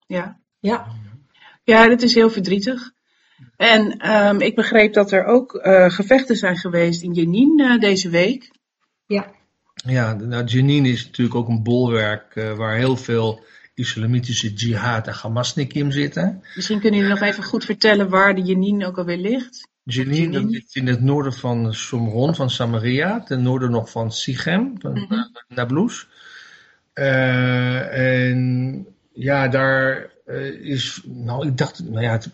ja. 0.08 0.40
Ja, 0.60 0.88
Ja, 1.64 1.88
dit 1.88 2.02
is 2.02 2.14
heel 2.16 2.30
verdrietig. 2.30 2.92
En 3.58 3.98
ehm, 3.98 4.42
ik 4.42 4.56
begreep 4.56 4.94
dat 4.94 5.12
er 5.12 5.26
ook 5.26 5.56
eh, 5.56 5.90
gevechten 5.90 6.36
zijn 6.36 6.58
geweest 6.58 7.02
in 7.02 7.14
Jenin 7.14 7.60
eh, 7.60 7.80
deze 7.80 8.10
week. 8.10 8.52
ja, 9.06 9.32
Ja, 9.86 10.14
nou, 10.14 10.44
Jenin 10.44 10.86
is 10.86 11.06
natuurlijk 11.06 11.36
ook 11.36 11.48
een 11.48 11.64
bolwerk 11.64 12.36
eh, 12.36 12.54
waar 12.54 12.76
heel 12.76 12.98
veel 12.98 13.44
islamitische 13.74 14.54
jihad 14.54 15.08
en 15.08 15.14
Hamasnikim 15.14 15.92
zitten. 15.92 16.44
Misschien 16.56 16.80
kunnen 16.80 17.00
jullie 17.00 17.16
nog 17.16 17.24
even 17.24 17.44
goed 17.44 17.66
vertellen 17.66 18.10
waar 18.10 18.36
de 18.36 18.42
Jenin 18.42 18.86
ook 18.86 18.98
alweer 18.98 19.18
ligt. 19.18 19.68
Jenin, 19.84 20.32
dat 20.32 20.44
ligt 20.44 20.76
in 20.76 20.88
het 20.88 21.02
noorden 21.02 21.34
van 21.34 21.74
Shomron, 21.74 22.36
van 22.36 22.50
Samaria, 22.50 23.24
ten 23.24 23.42
noorden 23.42 23.72
nog 23.72 23.92
van 23.92 24.12
Sichem, 24.12 24.74
van 24.80 24.96
eh, 24.96 25.20
Nablus. 25.48 26.08
Eh, 26.94 28.22
en 28.28 28.88
ja, 29.14 29.48
daar 29.48 30.13
eh, 30.26 30.46
is, 30.62 31.02
nou 31.06 31.48
ik 31.48 31.58
dacht, 31.58 31.84
nou 31.90 32.02
ja, 32.04 32.12
het- 32.12 32.32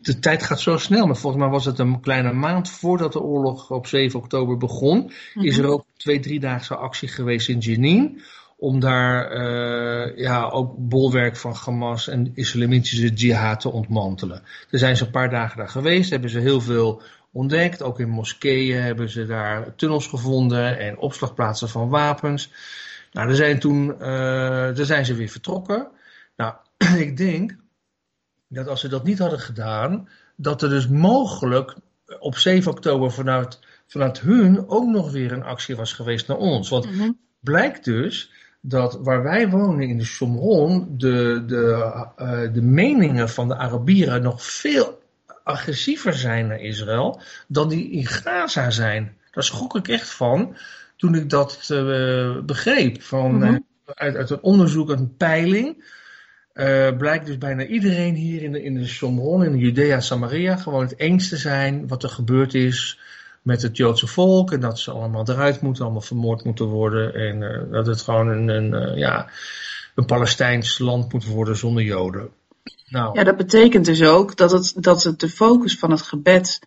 de 0.00 0.18
tijd 0.18 0.42
gaat 0.42 0.60
zo 0.60 0.76
snel, 0.78 1.06
maar 1.06 1.16
volgens 1.16 1.42
mij 1.42 1.50
was 1.50 1.64
het 1.64 1.78
een 1.78 2.00
kleine 2.00 2.32
maand 2.32 2.70
voordat 2.70 3.12
de 3.12 3.20
oorlog 3.20 3.70
op 3.70 3.86
7 3.86 4.18
oktober 4.18 4.56
begon, 4.56 5.12
is 5.34 5.58
er 5.58 5.66
ook 5.66 5.84
twee, 5.96 6.20
driedaagse 6.20 6.76
actie 6.76 7.08
geweest 7.08 7.48
in 7.48 7.58
Jenin. 7.58 8.20
Om 8.56 8.80
daar 8.80 9.30
eh, 9.30 10.16
ja, 10.16 10.48
ook 10.48 10.74
bolwerk 10.78 11.36
van 11.36 11.54
Hamas 11.64 12.08
en 12.08 12.32
islamitische 12.34 13.08
jihad 13.08 13.60
te 13.60 13.70
ontmantelen. 13.70 14.42
Er 14.70 14.78
zijn 14.78 14.96
ze 14.96 15.04
een 15.04 15.10
paar 15.10 15.30
dagen 15.30 15.56
daar 15.58 15.68
geweest, 15.68 16.10
hebben 16.10 16.30
ze 16.30 16.38
heel 16.38 16.60
veel 16.60 17.02
ontdekt. 17.32 17.82
Ook 17.82 18.00
in 18.00 18.08
moskeeën 18.08 18.82
hebben 18.82 19.10
ze 19.10 19.26
daar 19.26 19.74
tunnels 19.76 20.06
gevonden 20.06 20.78
en 20.78 20.98
opslagplaatsen 20.98 21.68
van 21.68 21.88
wapens. 21.88 22.52
Nou, 23.12 23.28
er 23.28 23.36
zijn 23.36 23.58
toen 23.58 23.92
eh, 23.92 23.98
daar 24.74 24.84
zijn 24.84 25.04
ze 25.04 25.14
weer 25.14 25.28
vertrokken. 25.28 25.88
Nou, 26.36 26.54
ik 27.06 27.16
denk 27.16 27.56
dat 28.48 28.68
als 28.68 28.80
ze 28.80 28.88
dat 28.88 29.04
niet 29.04 29.18
hadden 29.18 29.40
gedaan, 29.40 30.08
dat 30.36 30.62
er 30.62 30.68
dus 30.68 30.88
mogelijk 30.88 31.76
op 32.18 32.36
7 32.36 32.70
oktober 32.70 33.12
vanuit, 33.12 33.58
vanuit 33.86 34.20
hun 34.20 34.68
ook 34.68 34.86
nog 34.86 35.10
weer 35.10 35.32
een 35.32 35.42
actie 35.42 35.76
was 35.76 35.92
geweest 35.92 36.28
naar 36.28 36.36
ons. 36.36 36.68
Want 36.68 36.90
Mhm. 36.90 37.10
blijkt 37.40 37.84
dus 37.84 38.32
dat 38.60 38.98
waar 39.02 39.22
wij 39.22 39.48
wonen 39.48 39.88
in 39.88 39.98
de 39.98 40.04
Shomron, 40.04 40.86
de, 40.98 41.42
de, 41.46 42.06
uh, 42.18 42.52
de 42.52 42.62
meningen 42.62 43.28
van 43.28 43.48
de 43.48 43.56
Arabieren 43.56 44.22
nog 44.22 44.44
veel 44.44 45.02
agressiever 45.44 46.14
zijn 46.14 46.46
naar 46.46 46.60
Israël 46.60 47.20
dan 47.48 47.68
die 47.68 47.90
in 47.90 48.06
Gaza 48.06 48.70
zijn. 48.70 49.16
Daar 49.30 49.44
schrok 49.44 49.76
ik 49.76 49.88
echt 49.88 50.08
van 50.08 50.56
toen 50.96 51.14
ik 51.14 51.30
dat 51.30 51.68
uh, 51.72 52.40
begreep. 52.40 53.02
Van, 53.02 53.34
mm 53.34 53.42
-hmm. 53.42 53.66
uit, 53.84 54.16
uit 54.16 54.30
een 54.30 54.42
onderzoek, 54.42 54.88
een 54.88 55.16
peiling. 55.16 55.84
Uh, 56.54 56.96
blijkt 56.96 57.26
dus 57.26 57.38
bijna 57.38 57.64
iedereen 57.64 58.14
hier 58.14 58.42
in 58.42 58.52
de, 58.52 58.62
in 58.62 58.74
de 58.74 58.86
Shomron, 58.86 59.44
in 59.44 59.52
de 59.52 59.58
Judea 59.58 60.00
Samaria, 60.00 60.56
gewoon 60.56 60.82
het 60.82 60.98
eens 60.98 61.28
te 61.28 61.36
zijn 61.36 61.88
wat 61.88 62.02
er 62.02 62.08
gebeurd 62.08 62.54
is 62.54 62.98
met 63.42 63.62
het 63.62 63.76
Joodse 63.76 64.06
volk. 64.06 64.52
En 64.52 64.60
dat 64.60 64.78
ze 64.78 64.90
allemaal 64.90 65.28
eruit 65.28 65.60
moeten, 65.60 65.84
allemaal 65.84 66.00
vermoord 66.00 66.44
moeten 66.44 66.66
worden. 66.66 67.14
En 67.14 67.40
uh, 67.40 67.72
dat 67.72 67.86
het 67.86 68.00
gewoon 68.00 68.28
een, 68.28 68.48
een, 68.48 68.90
uh, 68.90 68.96
ja, 68.96 69.30
een 69.94 70.04
Palestijns 70.04 70.78
land 70.78 71.12
moet 71.12 71.24
worden 71.24 71.56
zonder 71.56 71.82
Joden. 71.82 72.30
Nou. 72.88 73.18
Ja, 73.18 73.24
dat 73.24 73.36
betekent 73.36 73.84
dus 73.84 74.02
ook 74.02 74.36
dat 74.36 74.50
het, 74.50 74.74
dat 74.76 75.02
het 75.02 75.20
de 75.20 75.28
focus 75.28 75.78
van 75.78 75.90
het 75.90 76.02
gebed 76.02 76.58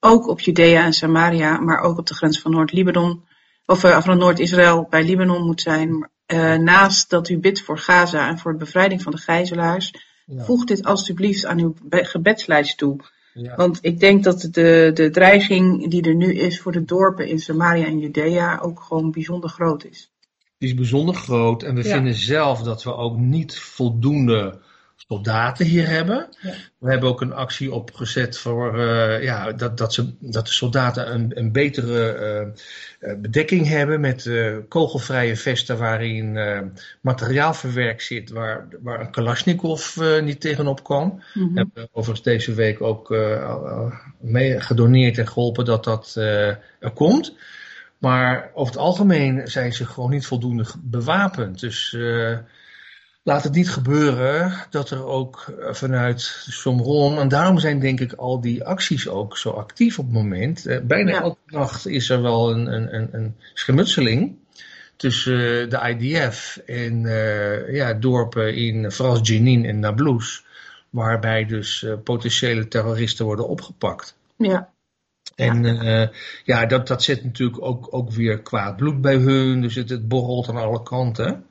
ook 0.00 0.28
op 0.28 0.40
Judea 0.40 0.84
en 0.84 0.92
Samaria, 0.92 1.58
maar 1.60 1.80
ook 1.80 1.98
op 1.98 2.06
de 2.06 2.14
grens 2.14 2.40
van 2.40 2.50
Noord-Libanon, 2.50 3.24
of 3.66 3.80
van 3.80 4.18
Noord-Israël 4.18 4.86
bij 4.90 5.04
Libanon 5.04 5.46
moet 5.46 5.60
zijn. 5.60 6.10
Uh, 6.32 6.54
naast 6.54 7.10
dat 7.10 7.28
u 7.28 7.38
bidt 7.38 7.62
voor 7.62 7.78
Gaza 7.78 8.28
en 8.28 8.38
voor 8.38 8.52
de 8.52 8.58
bevrijding 8.58 9.02
van 9.02 9.12
de 9.12 9.18
gijzelaars, 9.18 9.94
ja. 10.26 10.44
voeg 10.44 10.64
dit 10.64 10.84
alstublieft 10.84 11.46
aan 11.46 11.58
uw 11.58 11.74
gebedslijst 11.90 12.78
toe. 12.78 13.00
Ja. 13.32 13.56
Want 13.56 13.78
ik 13.80 14.00
denk 14.00 14.24
dat 14.24 14.40
de, 14.40 14.90
de 14.94 15.10
dreiging 15.10 15.90
die 15.90 16.02
er 16.02 16.14
nu 16.14 16.34
is 16.34 16.60
voor 16.60 16.72
de 16.72 16.84
dorpen 16.84 17.28
in 17.28 17.38
Samaria 17.38 17.86
en 17.86 17.98
Judea 17.98 18.58
ook 18.62 18.80
gewoon 18.80 19.10
bijzonder 19.10 19.50
groot 19.50 19.84
is. 19.84 20.12
Die 20.58 20.68
is 20.68 20.74
bijzonder 20.74 21.14
groot 21.14 21.62
en 21.62 21.74
we 21.74 21.84
ja. 21.84 21.94
vinden 21.94 22.14
zelf 22.14 22.62
dat 22.62 22.82
we 22.82 22.94
ook 22.94 23.18
niet 23.18 23.58
voldoende 23.58 24.60
soldaten 25.08 25.66
hier 25.66 25.88
hebben. 25.88 26.28
Ja. 26.40 26.52
We 26.78 26.90
hebben 26.90 27.08
ook 27.08 27.20
een 27.20 27.32
actie 27.32 27.72
opgezet 27.72 28.38
voor 28.38 28.78
uh, 28.78 29.22
ja, 29.22 29.52
dat, 29.52 29.78
dat, 29.78 29.94
ze, 29.94 30.14
dat 30.20 30.46
de 30.46 30.52
soldaten 30.52 31.14
een, 31.14 31.38
een 31.38 31.52
betere 31.52 32.54
uh, 33.00 33.12
bedekking 33.20 33.68
hebben 33.68 34.00
met 34.00 34.24
uh, 34.24 34.56
kogelvrije 34.68 35.36
vesten 35.36 35.78
waarin 35.78 36.38
materiaal 37.00 37.54
verwerkt 37.54 38.02
zit 38.02 38.30
waar, 38.30 38.68
waar 38.82 39.00
een 39.00 39.10
Kalashnikov 39.10 39.96
niet 40.22 40.40
tegenop 40.40 40.84
kan. 40.84 41.04
Mm 41.04 41.22
-hmm. 41.32 41.52
We 41.52 41.58
hebben 41.58 41.88
overigens 41.92 42.22
deze 42.22 42.54
week 42.54 42.80
ook 42.80 43.16
mee 44.20 44.60
gedoneerd 44.60 45.18
en 45.18 45.28
geholpen 45.28 45.64
dat 45.64 45.84
dat 45.84 46.14
er 46.14 46.90
komt. 46.94 47.36
Maar 47.98 48.50
over 48.54 48.72
het 48.72 48.82
algemeen 48.82 49.48
zijn 49.48 49.72
ze 49.72 49.86
gewoon 49.86 50.10
niet 50.10 50.26
voldoende 50.26 50.64
bewapend. 50.82 51.60
Dus 51.60 51.96
laat 53.28 53.44
het 53.44 53.54
niet 53.54 53.70
gebeuren 53.70 54.52
dat 54.70 54.90
er 54.90 55.04
ook 55.04 55.44
vanuit 55.70 56.20
Somron, 56.48 57.18
en 57.18 57.28
daarom 57.28 57.58
zijn 57.58 57.80
denk 57.80 58.00
ik 58.00 58.12
al 58.12 58.40
die 58.40 58.64
acties 58.64 59.08
ook 59.08 59.38
zo 59.38 59.50
actief 59.50 59.98
op 59.98 60.04
het 60.04 60.14
moment. 60.14 60.80
bijna 60.82 61.10
ja. 61.10 61.20
elke 61.20 61.38
nacht 61.46 61.86
is 61.86 62.10
er 62.10 62.22
wel 62.22 62.50
een, 62.50 62.94
een, 62.94 63.08
een 63.12 63.34
schermutseling 63.54 64.36
tussen 64.96 65.70
de 65.70 65.96
IDF 65.96 66.56
en 66.66 67.02
uh, 67.02 67.74
ja, 67.74 67.94
dorpen 67.94 68.54
in 68.54 68.92
vooral 68.92 69.20
Jenin 69.20 69.64
en 69.64 69.78
Nablus, 69.78 70.44
waarbij 70.90 71.44
dus 71.44 71.82
uh, 71.82 71.94
potentiële 72.04 72.68
terroristen 72.68 73.24
worden 73.24 73.48
opgepakt. 73.48 74.16
Ja. 74.36 74.70
En 75.34 75.64
ja, 75.64 76.10
ja 76.44 76.66
dat, 76.66 76.86
dat 76.86 77.02
zet 77.02 77.24
natuurlijk 77.24 77.62
ook, 77.62 77.88
ook 77.90 78.10
weer 78.10 78.40
kwaad 78.40 78.76
bloed 78.76 79.00
bij 79.00 79.16
hun, 79.16 79.60
dus 79.60 79.74
het, 79.74 79.90
het 79.90 80.08
borrelt 80.08 80.48
aan 80.48 80.56
alle 80.56 80.82
kanten. 80.82 81.46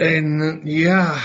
En 0.00 0.40
uh, 0.40 0.82
ja, 0.82 1.18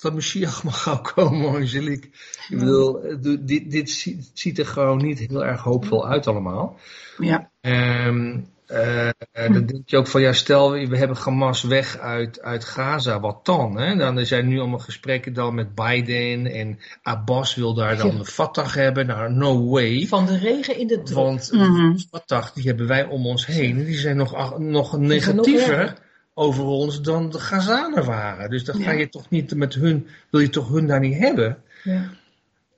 dat 0.00 0.14
Mashiach 0.14 0.64
mag 0.64 0.82
gauw 0.82 1.00
komen, 1.00 1.54
Angelique. 1.54 2.08
Ik 2.48 2.58
bedoel, 2.58 3.00
dit, 3.40 3.70
dit 3.70 3.90
ziet, 3.90 4.30
ziet 4.34 4.58
er 4.58 4.66
gewoon 4.66 4.98
niet 4.98 5.18
heel 5.18 5.44
erg 5.44 5.60
hoopvol 5.60 6.08
uit 6.08 6.26
allemaal. 6.26 6.78
Ja. 7.18 7.50
Um, 7.60 8.54
uh, 8.68 9.08
dan 9.32 9.66
denk 9.66 9.88
je 9.88 9.96
ook 9.96 10.06
van, 10.06 10.20
ja, 10.20 10.32
stel 10.32 10.70
we 10.70 10.96
hebben 10.96 11.16
Hamas 11.16 11.62
weg 11.62 11.98
uit, 11.98 12.40
uit 12.40 12.64
Gaza, 12.64 13.20
wat 13.20 13.44
dan? 13.44 13.78
Hè? 13.78 13.96
Dan 13.96 14.18
er 14.18 14.26
zijn 14.26 14.48
nu 14.48 14.58
allemaal 14.58 14.78
gesprekken 14.78 15.32
dan 15.32 15.54
met 15.54 15.74
Biden 15.74 16.46
en 16.46 16.78
Abbas 17.02 17.54
wil 17.54 17.74
daar 17.74 17.96
dan 17.96 18.18
de 18.18 18.24
Fatah 18.24 18.74
hebben. 18.74 19.06
Nou, 19.06 19.32
no 19.32 19.68
way. 19.68 20.06
Van 20.06 20.26
de 20.26 20.38
regen 20.38 20.78
in 20.78 20.86
de 20.86 21.02
druk. 21.02 21.16
Want 21.16 21.52
mm 21.52 21.60
-hmm. 21.60 21.98
Fatah, 22.10 22.46
die 22.54 22.64
hebben 22.66 22.86
wij 22.86 23.04
om 23.04 23.26
ons 23.26 23.46
heen. 23.46 23.84
Die 23.84 23.98
zijn 23.98 24.16
nog, 24.16 24.58
nog 24.58 24.98
negatiever. 24.98 26.04
Over 26.38 26.64
ons 26.64 27.02
dan 27.02 27.30
de 27.30 27.38
Gazanen 27.38 28.04
waren. 28.04 28.50
Dus 28.50 28.64
dan 28.64 28.80
ga 28.80 28.92
je 28.92 29.08
toch 29.08 29.30
niet 29.30 29.54
met 29.54 29.74
hun, 29.74 30.06
wil 30.30 30.40
je 30.40 30.48
toch 30.48 30.68
hun 30.68 30.86
daar 30.86 31.00
niet 31.00 31.18
hebben. 31.18 31.58
Ja. 31.82 32.10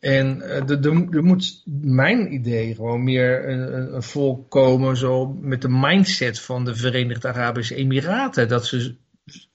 En 0.01 0.37
uh, 0.37 0.85
er 1.15 1.25
moet 1.25 1.63
mijn 1.83 2.35
idee 2.35 2.75
gewoon 2.75 3.05
meer 3.05 3.49
een, 3.49 3.95
een 3.95 4.03
volk 4.03 4.51
komen 4.51 4.97
zo 4.97 5.27
met 5.27 5.63
de 5.63 5.69
mindset 5.69 6.41
van 6.41 6.65
de 6.65 6.75
Verenigde 6.75 7.29
Arabische 7.29 7.75
Emiraten. 7.75 8.49
Dat 8.49 8.67
ze 8.67 8.95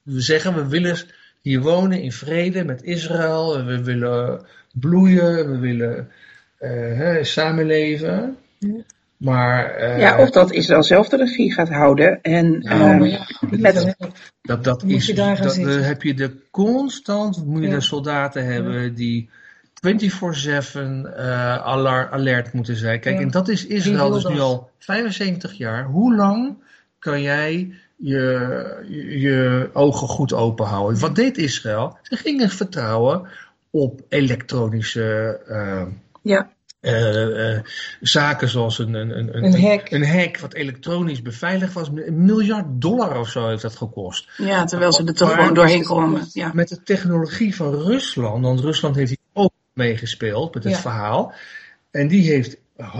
zeggen 0.04 0.54
we 0.54 0.68
willen 0.68 0.96
hier 1.40 1.60
wonen 1.60 2.02
in 2.02 2.12
vrede 2.12 2.64
met 2.64 2.82
Israël. 2.82 3.64
We 3.64 3.82
willen 3.82 4.46
bloeien, 4.72 5.50
we 5.50 5.58
willen 5.58 6.08
uh, 6.60 6.70
hè, 6.70 7.24
samenleven. 7.24 8.36
Ja. 8.58 8.84
Maar, 9.16 9.80
uh, 9.80 9.98
ja, 9.98 10.18
of 10.18 10.30
dat 10.30 10.52
Israël 10.52 10.82
zelf 10.82 11.08
de 11.08 11.16
regie 11.16 11.52
gaat 11.52 11.68
houden. 11.68 12.22
En, 12.22 12.58
nou, 12.60 13.04
uh, 13.04 13.12
ja, 13.12 13.26
met, 13.50 13.74
dat, 14.42 14.64
dat 14.64 14.82
is, 14.82 15.06
dat, 15.06 15.38
dat 15.42 15.56
heb 15.84 16.02
je 16.02 16.14
de 16.14 16.36
constant, 16.50 17.46
moet 17.46 17.62
je 17.62 17.68
ja. 17.68 17.74
de 17.74 17.80
soldaten 17.80 18.44
hebben 18.44 18.82
ja. 18.82 18.88
die 18.88 19.30
24-7 19.74 19.86
uh, 19.86 21.56
alert, 21.56 22.10
alert 22.10 22.52
moeten 22.52 22.76
zijn. 22.76 23.00
Kijk, 23.00 23.20
en 23.20 23.30
dat 23.30 23.48
is 23.48 23.66
Israël 23.66 24.10
dus 24.10 24.24
nu 24.24 24.40
al 24.40 24.70
75 24.78 25.52
jaar. 25.52 25.84
Hoe 25.84 26.14
lang 26.14 26.54
kan 26.98 27.22
jij 27.22 27.72
je, 27.96 28.84
je, 28.88 29.18
je 29.18 29.70
ogen 29.72 30.08
goed 30.08 30.32
open 30.32 30.66
houden? 30.66 31.00
Wat 31.00 31.14
deed 31.14 31.38
Israël? 31.38 31.98
Ze 32.02 32.16
gingen 32.16 32.48
vertrouwen 32.48 33.28
op 33.70 34.00
elektronische 34.08 35.40
ja. 36.22 36.53
Uh, 36.84 37.54
uh, 37.54 37.58
zaken 38.00 38.48
zoals 38.48 38.78
een, 38.78 38.94
een, 38.94 39.18
een, 39.18 39.44
een, 39.44 39.60
hack. 39.60 39.90
een 39.90 40.40
wat 40.40 40.54
elektronisch 40.54 41.22
beveiligd 41.22 41.72
was. 41.72 41.88
Een 41.88 42.24
miljard 42.24 42.66
dollar 42.68 43.18
of 43.18 43.28
zo 43.28 43.48
heeft 43.48 43.62
dat 43.62 43.76
gekost. 43.76 44.28
Ja, 44.36 44.64
terwijl 44.64 44.92
ze 44.92 45.04
er 45.04 45.14
toch 45.14 45.34
gewoon 45.34 45.54
doorheen 45.54 45.84
komen. 45.84 46.26
Ja. 46.32 46.50
Met 46.54 46.68
de 46.68 46.82
technologie 46.82 47.56
van 47.56 47.74
Rusland, 47.74 48.44
want 48.44 48.60
Rusland 48.60 48.96
heeft 48.96 49.08
hier 49.08 49.18
ook 49.32 49.52
meegespeeld 49.72 50.54
met 50.54 50.64
het 50.64 50.72
ja. 50.72 50.78
verhaal. 50.78 51.34
En 51.90 52.08
die 52.08 52.30
heeft 52.30 52.56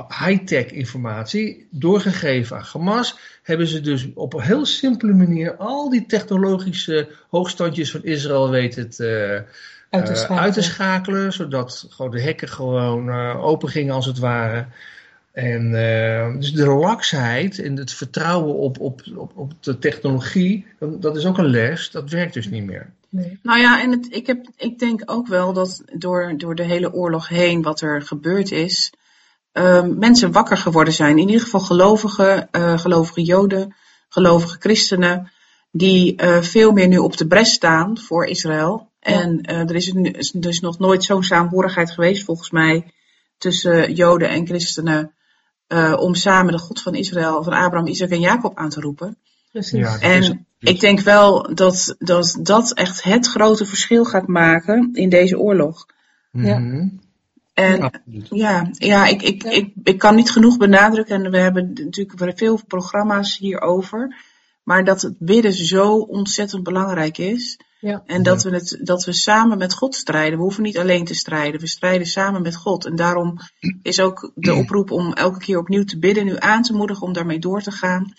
high-tech 0.09 0.67
informatie 0.67 1.69
doorgegeven 1.71 2.57
aan 2.57 2.65
Hamas. 2.73 3.19
Hebben 3.43 3.67
ze 3.67 3.81
dus 3.81 4.09
op 4.15 4.35
een 4.35 4.43
heel 4.43 4.67
simpele 4.67 5.13
manier 5.13 5.57
al 5.57 5.91
die 5.91 6.07
technologische 6.07 7.09
hoogstandjes 7.29 7.91
van 7.91 8.05
Israël 8.05 8.51
weten. 8.51 8.89
Uh, 8.99 9.41
uit 9.95 10.07
te, 10.07 10.27
uh, 10.31 10.39
uit 10.39 10.55
te 10.55 10.63
schakelen, 10.63 11.33
zodat 11.33 11.87
gewoon 11.89 12.11
de 12.11 12.21
hekken 12.21 12.49
gewoon 12.49 13.09
uh, 13.09 13.45
open 13.45 13.69
gingen 13.69 13.95
als 13.95 14.07
het 14.07 14.19
ware. 14.19 14.67
En 15.33 15.65
uh, 15.65 16.41
dus 16.41 16.53
de 16.53 16.67
laksheid 16.67 17.59
en 17.59 17.77
het 17.77 17.93
vertrouwen 17.93 18.55
op, 18.55 18.81
op, 18.81 19.03
op, 19.17 19.33
op 19.35 19.53
de 19.61 19.79
technologie, 19.79 20.67
dat 20.79 21.17
is 21.17 21.27
ook 21.27 21.39
een 21.39 21.51
les, 21.51 21.91
dat 21.91 22.11
werkt 22.11 22.35
dus 22.35 22.49
niet 22.49 22.65
meer. 22.65 22.93
Nee. 23.09 23.39
Nou 23.43 23.61
ja, 23.61 23.83
en 23.83 23.91
het, 23.91 24.07
ik, 24.11 24.27
heb, 24.27 24.47
ik 24.57 24.79
denk 24.79 25.03
ook 25.07 25.27
wel 25.27 25.53
dat 25.53 25.83
door, 25.93 26.35
door 26.37 26.55
de 26.55 26.63
hele 26.63 26.93
oorlog 26.93 27.29
heen 27.29 27.63
wat 27.63 27.81
er 27.81 28.03
gebeurd 28.03 28.51
is, 28.51 28.93
mensen 29.97 30.33
wakker 30.33 30.57
geworden 30.57 30.95
zijn. 30.95 31.19
In 31.19 31.27
ieder 31.27 31.43
geval 31.43 31.61
gelovige, 31.61 32.49
gelovige 32.53 33.23
joden, 33.23 33.75
gelovige 34.09 34.57
christenen, 34.61 35.31
die 35.71 36.15
veel 36.41 36.73
meer 36.73 36.89
nu 36.89 36.99
op 36.99 37.17
de 37.17 37.27
bres 37.27 37.53
staan 37.53 37.99
voor 37.99 38.27
Israël. 38.27 38.91
En 39.05 39.51
uh, 39.51 39.59
er 39.59 39.75
is 39.75 40.31
dus 40.31 40.61
nog 40.61 40.79
nooit 40.79 41.05
zo'n 41.05 41.23
saamhorigheid 41.23 41.91
geweest, 41.91 42.25
volgens 42.25 42.51
mij, 42.51 42.93
tussen 43.39 43.95
Joden 43.95 44.29
en 44.29 44.47
christenen. 44.47 45.13
Uh, 45.69 45.97
om 45.99 46.15
samen 46.15 46.53
de 46.53 46.59
God 46.59 46.83
van 46.83 46.95
Israël, 46.95 47.43
van 47.43 47.53
Abraham, 47.53 47.87
Isaac 47.87 48.11
en 48.11 48.21
Jacob 48.21 48.57
aan 48.57 48.69
te 48.69 48.81
roepen. 48.81 49.17
Precies. 49.53 49.79
Ja, 49.79 49.99
en 49.99 50.23
is, 50.23 50.33
ik 50.59 50.81
denk 50.81 51.01
wel 51.01 51.55
dat, 51.55 51.97
dat 51.99 52.39
dat 52.43 52.73
echt 52.73 53.03
het 53.03 53.27
grote 53.27 53.67
verschil 53.67 54.05
gaat 54.05 54.27
maken 54.27 54.91
in 54.93 55.09
deze 55.09 55.39
oorlog. 55.39 55.87
Ja. 56.31 56.59
Mm 56.59 56.71
-hmm. 56.71 57.01
En 57.55 57.91
ja, 58.31 58.69
ja, 58.73 59.07
ik, 59.07 59.23
ik, 59.23 59.43
ja. 59.43 59.51
Ik, 59.51 59.73
ik 59.83 59.99
kan 59.99 60.15
niet 60.15 60.31
genoeg 60.31 60.57
benadrukken, 60.57 61.25
en 61.25 61.31
we 61.31 61.39
hebben 61.39 61.73
natuurlijk 61.73 62.39
veel 62.39 62.61
programma's 62.67 63.39
hierover, 63.39 64.17
maar 64.63 64.85
dat 64.85 65.03
het 65.03 65.15
bidden 65.19 65.53
zo 65.53 65.97
ontzettend 65.97 66.63
belangrijk 66.63 67.19
is. 67.19 67.59
Ja. 67.85 68.03
En 68.07 68.23
dat 68.23 68.43
we, 68.43 68.51
het, 68.51 68.79
dat 68.83 69.05
we 69.05 69.13
samen 69.13 69.59
met 69.59 69.75
God 69.75 69.95
strijden. 69.95 70.39
We 70.39 70.45
hoeven 70.45 70.63
niet 70.63 70.79
alleen 70.79 71.05
te 71.05 71.15
strijden. 71.15 71.61
We 71.61 71.67
strijden 71.67 72.07
samen 72.07 72.43
met 72.43 72.57
God. 72.57 72.85
En 72.85 72.97
daarom 72.97 73.39
is 73.83 74.01
ook 74.01 74.33
de 74.35 74.55
oproep 74.55 74.91
om 74.91 75.13
elke 75.13 75.39
keer 75.39 75.59
opnieuw 75.59 75.85
te 75.85 75.99
bidden, 75.99 76.25
nu 76.25 76.35
aan 76.39 76.63
te 76.63 76.73
moedigen 76.73 77.07
om 77.07 77.13
daarmee 77.13 77.39
door 77.39 77.63
te 77.63 77.71
gaan. 77.71 78.13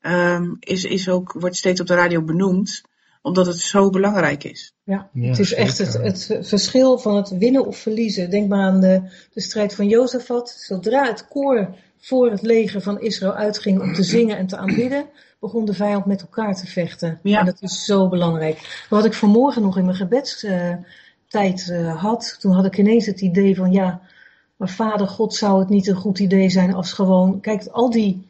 ehm, 0.00 0.54
is, 0.60 0.84
is 0.84 1.08
ook, 1.08 1.32
wordt 1.32 1.56
steeds 1.56 1.80
op 1.80 1.86
de 1.86 1.94
radio 1.94 2.22
benoemd, 2.22 2.82
omdat 3.22 3.46
het 3.46 3.58
zo 3.58 3.90
belangrijk 3.90 4.44
is. 4.44 4.74
Ja, 4.84 5.10
Ja, 5.12 5.28
het 5.28 5.38
is 5.38 5.54
echt 5.54 5.78
het, 5.78 5.92
het 5.92 6.38
verschil 6.40 6.98
van 6.98 7.16
het 7.16 7.28
winnen 7.28 7.66
of 7.66 7.76
verliezen. 7.76 8.30
Denk 8.30 8.48
maar 8.48 8.66
aan 8.66 8.80
de, 8.80 9.02
de 9.32 9.40
strijd 9.40 9.74
van 9.74 9.88
Jozefat. 9.88 10.50
Zodra 10.50 11.06
het 11.06 11.28
koor 11.28 11.74
voor 11.98 12.30
het 12.30 12.42
leger 12.42 12.80
van 12.80 13.00
Israël 13.00 13.34
uitging 13.34 13.80
om 13.80 13.94
te 13.94 14.02
zingen 14.02 14.36
en 14.36 14.46
te 14.46 14.56
aanbidden, 14.56 15.06
begon 15.44 15.64
de 15.64 15.74
vijand 15.74 16.04
met 16.04 16.20
elkaar 16.20 16.54
te 16.54 16.66
vechten. 16.66 17.18
Ja. 17.22 17.38
En 17.38 17.44
dat 17.44 17.62
is 17.62 17.84
zo 17.84 18.08
belangrijk. 18.08 18.86
Wat 18.90 19.04
ik 19.04 19.14
vanmorgen 19.14 19.62
nog 19.62 19.76
in 19.76 19.84
mijn 19.84 19.96
gebedstijd 19.96 21.68
eh, 21.70 22.02
had, 22.02 22.36
toen 22.40 22.52
had 22.52 22.64
ik 22.64 22.78
ineens 22.78 23.06
het 23.06 23.20
idee 23.20 23.56
van 23.56 23.72
ja, 23.72 24.00
maar 24.56 24.68
vader 24.68 25.08
God 25.08 25.34
zou 25.34 25.58
het 25.58 25.68
niet 25.68 25.86
een 25.86 25.96
goed 25.96 26.18
idee 26.18 26.50
zijn 26.50 26.74
als 26.74 26.92
gewoon, 26.92 27.40
kijk, 27.40 27.66
al 27.66 27.90
die 27.90 28.26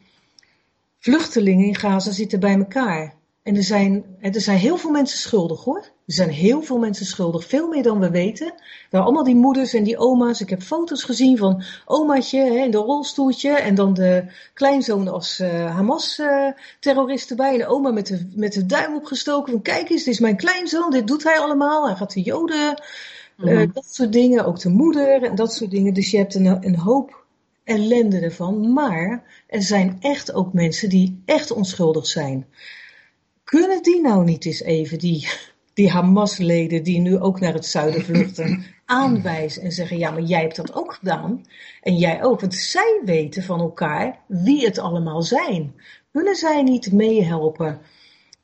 vluchtelingen 0.99 1.65
in 1.65 1.75
Gaza 1.75 2.11
zitten 2.11 2.39
bij 2.39 2.57
elkaar. 2.57 3.13
En 3.43 3.55
er 3.55 3.63
zijn, 3.63 4.03
er 4.21 4.41
zijn 4.41 4.57
heel 4.57 4.77
veel 4.77 4.91
mensen 4.91 5.19
schuldig 5.19 5.63
hoor. 5.63 5.83
Er 6.05 6.13
zijn 6.13 6.29
heel 6.29 6.61
veel 6.61 6.77
mensen 6.77 7.05
schuldig. 7.05 7.45
Veel 7.45 7.67
meer 7.67 7.83
dan 7.83 7.99
we 7.99 8.09
weten. 8.09 8.53
Daar 8.89 9.01
allemaal 9.01 9.23
die 9.23 9.35
moeders 9.35 9.73
en 9.73 9.83
die 9.83 9.97
oma's. 9.97 10.41
Ik 10.41 10.49
heb 10.49 10.61
foto's 10.61 11.03
gezien 11.03 11.37
van 11.37 11.63
omaatje 11.85 12.39
hè, 12.39 12.63
in 12.63 12.71
de 12.71 12.77
rolstoeltje. 12.77 13.49
En 13.49 13.75
dan 13.75 13.93
de 13.93 14.25
kleinzoon 14.53 15.07
als 15.07 15.39
eh, 15.39 15.75
Hamas-terrorist 15.75 17.29
erbij. 17.29 17.51
En 17.51 17.57
de 17.57 17.67
oma 17.67 17.91
met 17.91 18.07
de, 18.07 18.29
met 18.35 18.53
de 18.53 18.65
duim 18.65 18.95
opgestoken. 18.95 19.51
Van 19.51 19.61
kijk 19.61 19.89
eens, 19.89 20.03
dit 20.03 20.13
is 20.13 20.19
mijn 20.19 20.35
kleinzoon. 20.37 20.91
Dit 20.91 21.07
doet 21.07 21.23
hij 21.23 21.39
allemaal. 21.39 21.85
Hij 21.87 21.95
gaat 21.95 22.13
de 22.13 22.21
joden. 22.21 22.75
eh, 22.75 22.83
Mhm. 23.45 23.67
dat 23.73 23.85
soort 23.89 24.11
dingen. 24.13 24.45
Ook 24.45 24.59
de 24.59 24.69
moeder 24.69 25.23
en 25.23 25.35
dat 25.35 25.53
soort 25.53 25.71
dingen. 25.71 25.93
Dus 25.93 26.11
je 26.11 26.17
hebt 26.17 26.35
een, 26.35 26.45
een 26.45 26.77
hoop 26.77 27.23
ellende 27.63 28.19
ervan. 28.19 28.73
Maar 28.73 29.23
er 29.47 29.61
zijn 29.61 29.97
echt 29.99 30.33
ook 30.33 30.53
mensen 30.53 30.89
die 30.89 31.21
echt 31.25 31.51
onschuldig 31.51 32.07
zijn. 32.07 32.45
Kunnen 33.43 33.83
die 33.83 34.01
nou 34.01 34.23
niet 34.23 34.45
eens 34.45 34.61
even, 34.61 34.99
die, 34.99 35.27
die 35.75 35.91
Hamas-leden 35.91 36.83
die 36.83 36.99
nu 36.99 37.19
ook 37.19 37.39
naar 37.39 37.53
het 37.53 37.65
zuiden 37.65 38.01
vluchten, 38.01 38.65
aanwijzen 38.85 39.61
en 39.63 39.71
zeggen: 39.71 39.97
Ja, 39.97 40.11
maar 40.11 40.21
jij 40.21 40.41
hebt 40.41 40.55
dat 40.55 40.73
ook 40.73 40.93
gedaan. 40.93 41.45
En 41.81 41.97
jij 41.97 42.23
ook. 42.23 42.39
Want 42.41 42.53
zij 42.53 43.01
weten 43.05 43.43
van 43.43 43.59
elkaar 43.59 44.19
wie 44.27 44.65
het 44.65 44.79
allemaal 44.79 45.21
zijn. 45.21 45.75
Kunnen 46.11 46.35
zij 46.35 46.63
niet 46.63 46.91
meehelpen 46.91 47.81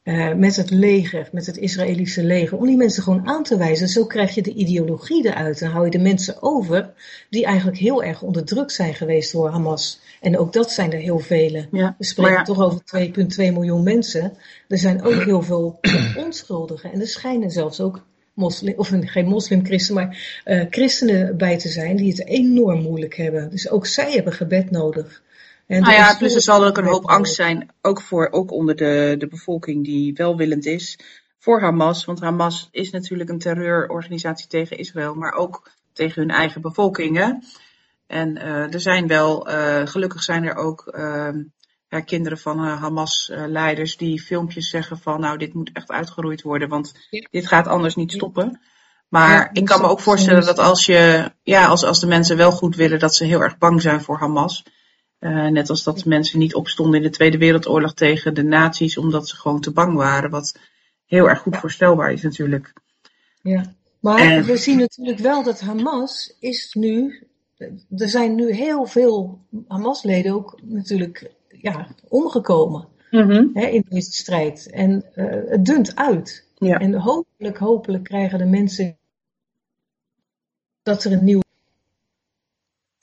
eh, 0.03 0.33
met 0.33 0.55
het 0.55 0.69
leger, 0.69 1.29
met 1.31 1.45
het 1.45 1.57
Israëlische 1.57 2.23
leger, 2.23 2.57
om 2.57 2.65
die 2.65 2.77
mensen 2.77 3.03
gewoon 3.03 3.27
aan 3.27 3.43
te 3.43 3.57
wijzen? 3.57 3.87
Zo 3.87 4.05
krijg 4.05 4.35
je 4.35 4.41
de 4.41 4.53
ideologie 4.53 5.25
eruit. 5.25 5.61
En 5.61 5.69
hou 5.69 5.85
je 5.85 5.91
de 5.91 5.99
mensen 5.99 6.41
over 6.41 6.93
die 7.29 7.45
eigenlijk 7.45 7.77
heel 7.77 8.03
erg 8.03 8.21
onderdrukt 8.21 8.71
zijn 8.71 8.93
geweest 8.93 9.31
door 9.31 9.49
Hamas. 9.49 9.99
En 10.21 10.37
ook 10.37 10.53
dat 10.53 10.71
zijn 10.71 10.93
er 10.93 10.99
heel 10.99 11.19
vele. 11.19 11.67
Ja. 11.71 11.95
We 11.97 12.05
spreken 12.05 12.33
ja. 12.33 12.43
toch 12.43 12.61
over 12.61 12.81
2,2 13.07 13.35
miljoen 13.37 13.83
mensen. 13.83 14.33
Er 14.67 14.77
zijn 14.77 15.03
ook 15.03 15.23
heel 15.23 15.41
veel 15.41 15.79
onschuldigen. 16.25 16.91
En 16.91 16.99
er 16.99 17.07
schijnen 17.07 17.51
zelfs 17.51 17.81
ook 17.81 18.05
moslim, 18.33 18.73
of 18.77 18.91
geen 19.01 19.27
moslimchristen, 19.27 19.95
maar 19.95 20.41
eh, 20.43 20.65
christenen 20.69 21.37
bij 21.37 21.57
te 21.57 21.69
zijn 21.69 21.95
die 21.95 22.09
het 22.09 22.25
enorm 22.25 22.81
moeilijk 22.81 23.15
hebben. 23.15 23.49
Dus 23.49 23.69
ook 23.69 23.85
zij 23.85 24.11
hebben 24.11 24.33
gebed 24.33 24.71
nodig. 24.71 25.23
En 25.71 25.81
Nou 25.81 25.93
ja, 25.93 26.15
plus 26.17 26.35
er 26.35 26.41
zal 26.41 26.65
ook 26.65 26.77
een 26.77 26.85
hoop 26.85 27.05
angst 27.09 27.35
zijn, 27.35 27.69
ook, 27.81 28.01
voor, 28.01 28.27
ook 28.31 28.51
onder 28.51 28.75
de, 28.75 29.15
de 29.17 29.27
bevolking 29.27 29.85
die 29.85 30.13
welwillend 30.13 30.65
is, 30.65 30.99
voor 31.39 31.61
Hamas. 31.61 32.05
Want 32.05 32.19
Hamas 32.19 32.67
is 32.71 32.89
natuurlijk 32.89 33.29
een 33.29 33.39
terreurorganisatie 33.39 34.47
tegen 34.47 34.77
Israël, 34.77 35.13
maar 35.13 35.33
ook 35.33 35.71
tegen 35.93 36.21
hun 36.21 36.31
eigen 36.31 36.61
bevolkingen. 36.61 37.43
En 38.07 38.37
eh, 38.37 38.73
er 38.73 38.79
zijn 38.79 39.07
wel, 39.07 39.47
eh, 39.47 39.87
gelukkig 39.87 40.23
zijn 40.23 40.43
er 40.43 40.55
ook 40.55 40.87
ehm, 40.87 41.43
ja, 41.89 41.99
kinderen 41.99 42.37
van 42.37 42.65
eh, 42.65 42.81
Hamas-leiders 42.81 43.97
die 43.97 44.21
filmpjes 44.21 44.69
zeggen 44.69 44.97
van, 44.97 45.19
nou, 45.19 45.37
dit 45.37 45.53
moet 45.53 45.69
echt 45.73 45.91
uitgeroeid 45.91 46.41
worden, 46.41 46.69
want 46.69 46.93
Ja. 47.09 47.27
dit 47.31 47.47
gaat 47.47 47.67
anders 47.67 47.95
niet 47.95 48.11
stoppen. 48.11 48.61
Maar 49.09 49.31
Ja, 49.31 49.49
ik 49.53 49.65
kan 49.65 49.81
me 49.81 49.87
ook 49.87 49.99
voorstellen 49.99 50.45
dat 50.45 50.59
als 50.59 50.85
je, 50.85 51.31
ja, 51.43 51.65
als, 51.65 51.83
als 51.83 51.99
de 51.99 52.07
mensen 52.07 52.37
wel 52.37 52.51
goed 52.51 52.75
willen, 52.75 52.99
dat 52.99 53.15
ze 53.15 53.25
heel 53.25 53.41
erg 53.41 53.57
bang 53.57 53.81
zijn 53.81 54.01
voor 54.01 54.17
Hamas. 54.17 54.63
Eh, 55.21 55.47
net 55.47 55.69
als 55.69 55.83
dat 55.83 56.05
mensen 56.05 56.39
niet 56.39 56.55
opstonden 56.55 56.95
in 56.95 57.01
de 57.05 57.09
Tweede 57.09 57.37
Wereldoorlog 57.37 57.93
tegen 57.93 58.33
de 58.33 58.43
nazi's, 58.43 58.97
omdat 58.97 59.27
ze 59.27 59.35
gewoon 59.35 59.61
te 59.61 59.71
bang 59.71 59.95
waren. 59.95 60.29
Wat 60.29 60.59
heel 61.05 61.29
erg 61.29 61.39
goed 61.39 61.57
voorstelbaar 61.57 62.11
is 62.11 62.21
natuurlijk. 62.21 62.73
Ja, 63.41 63.75
maar 63.99 64.19
En- 64.19 64.43
we 64.43 64.57
zien 64.57 64.77
natuurlijk 64.77 65.19
wel 65.19 65.43
dat 65.43 65.59
Hamas 65.59 66.35
is 66.39 66.73
nu. 66.73 67.23
Er 67.97 68.09
zijn 68.09 68.35
nu 68.35 68.51
heel 68.53 68.85
veel 68.85 69.39
Hamas-leden 69.67 70.33
ook 70.33 70.59
natuurlijk 70.63 71.31
ja, 71.47 71.87
omgekomen 72.07 72.87
hè, 73.53 73.65
in 73.65 73.85
deze 73.89 74.11
strijd. 74.11 74.69
En 74.69 75.03
eh, 75.13 75.49
het 75.49 75.65
dunt 75.65 75.95
uit. 75.95 76.47
Ja. 76.55 76.79
En 76.79 76.93
hopelijk, 76.93 77.57
hopelijk 77.57 78.03
krijgen 78.03 78.37
de 78.37 78.45
mensen 78.45 78.97
dat 80.83 81.03
er 81.03 81.11
een 81.11 81.23
nieuw. 81.23 81.41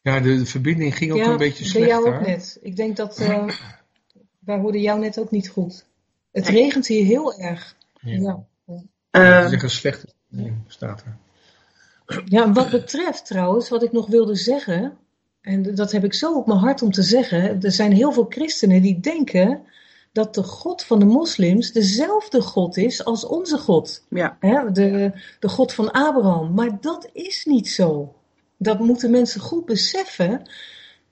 Ja, 0.08 0.20
de, 0.20 0.38
de 0.38 0.46
verbinding 0.46 0.96
ging 0.96 1.12
ook 1.12 1.18
ja, 1.18 1.30
een 1.30 1.36
beetje 1.36 1.62
bij 1.62 1.70
slechter. 1.72 1.90
jou 2.02 2.14
ook 2.14 2.26
net. 2.26 2.58
Ik 2.62 2.76
denk 2.76 2.96
dat. 2.96 3.18
eh, 3.18 3.48
wij 4.38 4.58
hoorden 4.58 4.80
jou 4.80 5.00
net 5.00 5.18
ook 5.18 5.30
niet 5.30 5.48
goed. 5.48 5.84
Het 6.32 6.48
regent 6.48 6.86
hier 6.86 7.04
heel 7.04 7.38
erg. 7.38 7.76
Ja. 8.00 8.18
Ja. 8.66 8.82
Ja, 9.10 9.42
het 9.42 9.52
is 9.52 9.62
een 9.62 9.70
slechte 9.70 10.06
verbinding, 10.28 10.64
staat 10.66 11.00
er. 11.04 11.16
Ja, 12.24 12.42
en 12.44 12.52
wat 12.52 12.70
betreft 12.70 13.26
trouwens, 13.26 13.68
wat 13.68 13.82
ik 13.82 13.92
nog 13.92 14.06
wilde 14.06 14.34
zeggen, 14.34 14.96
en 15.40 15.74
dat 15.74 15.92
heb 15.92 16.04
ik 16.04 16.14
zo 16.14 16.34
op 16.34 16.46
mijn 16.46 16.58
hart 16.58 16.82
om 16.82 16.90
te 16.92 17.02
zeggen, 17.02 17.62
er 17.62 17.72
zijn 17.72 17.92
heel 17.92 18.12
veel 18.12 18.26
christenen 18.28 18.82
die 18.82 19.00
denken 19.00 19.62
dat 20.12 20.34
de 20.34 20.42
God 20.42 20.82
van 20.84 20.98
de 20.98 21.04
moslims 21.04 21.72
dezelfde 21.72 22.40
God 22.42 22.76
is 22.76 23.04
als 23.04 23.24
onze 23.26 23.58
God. 23.58 24.04
ja. 24.10 24.36
Hè, 24.40 24.72
de, 24.72 25.12
de 25.40 25.48
God 25.48 25.72
van 25.72 25.90
Abraham. 25.90 26.54
Maar 26.54 26.80
dat 26.80 27.08
is 27.12 27.44
niet 27.44 27.68
zo. 27.68 28.14
Dat 28.58 28.78
moeten 28.78 29.10
mensen 29.10 29.40
goed 29.40 29.64
beseffen. 29.64 30.42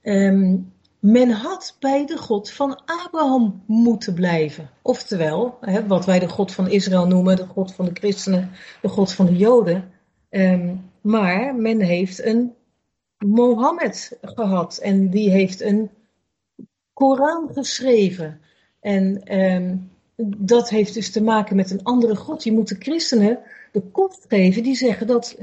Ehm, 0.03 0.57
men 1.01 1.31
had 1.31 1.77
bij 1.81 2.07
de 2.07 2.17
God 2.17 2.51
van 2.51 2.81
Abraham 2.85 3.63
moeten 3.67 4.15
blijven. 4.15 4.71
Oftewel, 4.83 5.59
hè, 5.61 5.87
wat 5.87 6.05
wij 6.05 6.19
de 6.19 6.29
God 6.29 6.53
van 6.53 6.71
Israël 6.71 7.07
noemen, 7.07 7.37
de 7.37 7.47
God 7.47 7.75
van 7.75 7.85
de 7.85 7.95
christenen, 7.95 8.51
de 8.83 8.89
God 8.89 9.13
van 9.13 9.27
de 9.27 9.37
Joden. 9.37 9.91
Ehm, 10.29 10.77
maar 11.01 11.55
men 11.55 11.81
heeft 11.81 12.25
een 12.25 12.55
Mohammed 13.19 14.19
gehad 14.23 14.77
en 14.77 15.11
die 15.11 15.31
heeft 15.31 15.61
een 15.61 15.91
Koran 16.93 17.51
geschreven. 17.53 18.41
En 18.81 19.23
ehm, 19.25 19.77
dat 20.37 20.69
heeft 20.69 20.95
dus 20.95 21.13
te 21.13 21.23
maken 21.23 21.57
met 21.57 21.71
een 21.71 21.83
andere 21.83 22.17
God. 22.17 22.45
Je 22.45 22.53
moet 22.53 22.69
de 22.69 22.77
christenen 22.79 23.39
de 23.73 23.81
kop 23.81 24.17
geven 24.29 24.63
die 24.63 24.75
zeggen 24.75 25.07
dat 25.07 25.37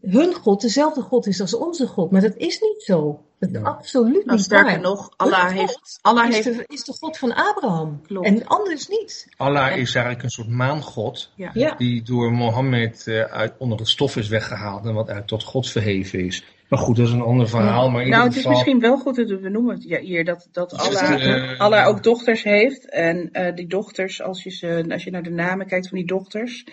hun 0.00 0.34
God 0.34 0.60
dezelfde 0.60 1.00
God 1.00 1.26
is 1.26 1.40
als 1.40 1.54
onze 1.56 1.86
God. 1.86 2.10
Maar 2.10 2.20
dat 2.20 2.36
is 2.36 2.60
niet 2.60 2.82
zo. 2.82 3.24
Dat 3.38 3.50
is 3.50 3.56
Ja. 3.56 3.62
absoluut 3.62 4.24
Nou, 4.24 4.36
niet 4.36 4.44
sterker 4.44 4.70
waar. 4.70 4.80
nog, 4.80 5.10
Allah 5.16 5.40
God 5.48 5.58
heeft, 5.58 5.98
Allah 6.02 6.28
is, 6.28 6.34
heeft, 6.34 6.58
de, 6.58 6.64
is 6.66 6.84
de 6.84 6.92
God 6.92 7.18
van 7.18 7.34
Abraham. 7.34 8.00
Klopt. 8.06 8.26
En 8.26 8.46
anders 8.46 8.88
niet. 8.88 9.26
Allah 9.36 9.66
En- 9.72 9.78
is 9.78 9.94
eigenlijk 9.94 10.24
een 10.24 10.30
soort 10.30 10.48
maangod. 10.48 11.30
ja. 11.36 11.50
Ja. 11.54 11.74
Die 11.74 12.02
door 12.02 12.32
Mohammed 12.32 13.06
eh, 13.06 13.20
uit 13.22 13.52
onder 13.58 13.78
het 13.78 13.88
stof 13.88 14.16
is 14.16 14.28
weggehaald. 14.28 14.84
En 14.86 14.94
wat 14.94 15.10
uit 15.10 15.26
tot 15.26 15.42
God 15.42 15.70
verheven 15.70 16.24
is. 16.26 16.44
Maar 16.68 16.78
goed, 16.80 16.96
dat 16.96 17.06
is 17.06 17.12
een 17.12 17.20
ander 17.22 17.48
verhaal. 17.48 17.90
Maar 17.90 18.02
in 18.02 18.08
Nou, 18.08 18.22
het 18.22 18.30
is 18.32 18.36
geval, 18.36 18.52
misschien 18.52 18.80
wel 18.80 18.96
goed 18.98 19.16
dat 19.16 19.28
we 19.28 19.38
benoemen 19.38 19.76
ja, 19.80 19.98
hier 20.00 20.24
dat, 20.24 20.48
dat 20.52 20.72
Allah, 20.72 21.52
eh, 21.52 21.60
Allah 21.60 21.86
ook 21.88 22.02
dochters 22.02 22.42
heeft. 22.42 22.88
En 22.90 23.28
eh, 23.32 23.54
die 23.54 23.66
dochters, 23.66 24.22
als 24.22 24.42
je, 24.42 24.50
ze, 24.50 24.84
als 24.88 25.04
je 25.04 25.10
naar 25.10 25.22
de 25.22 25.30
namen 25.30 25.66
kijkt 25.66 25.88
van 25.88 25.98
die 25.98 26.06
dochters, 26.06 26.64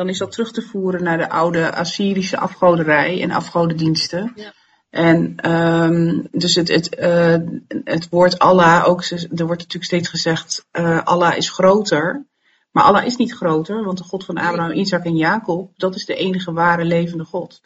dan 0.00 0.08
is 0.08 0.18
dat 0.18 0.32
terug 0.32 0.52
te 0.52 0.62
voeren 0.62 1.02
naar 1.02 1.18
de 1.18 1.30
oude 1.30 1.74
Assyrische 1.74 2.38
afgoderij 2.38 3.22
en 3.22 3.30
afgodendiensten. 3.30 4.32
Ja. 4.34 4.52
En 4.90 5.36
ehm, 5.36 6.20
dus 6.30 6.54
het, 6.54 6.68
het, 6.68 6.94
eh, 6.94 7.36
het 7.84 8.08
woord 8.08 8.38
Allah, 8.38 8.88
ook, 8.88 9.04
er 9.04 9.46
wordt 9.46 9.60
natuurlijk 9.60 9.84
steeds 9.84 10.08
gezegd, 10.08 10.66
eh, 10.70 11.02
Allah 11.04 11.36
is 11.36 11.50
groter. 11.50 12.26
Maar 12.70 12.84
Allah 12.84 13.04
is 13.04 13.16
niet 13.16 13.32
groter, 13.32 13.84
want 13.84 13.98
de 13.98 14.04
God 14.04 14.24
van 14.24 14.36
Abraham, 14.36 14.72
Isaac 14.72 15.04
en 15.04 15.16
Jacob, 15.16 15.72
dat 15.76 15.94
is 15.94 16.04
de 16.04 16.14
enige 16.14 16.52
ware 16.52 16.84
levende 16.84 17.24
God. 17.24 17.60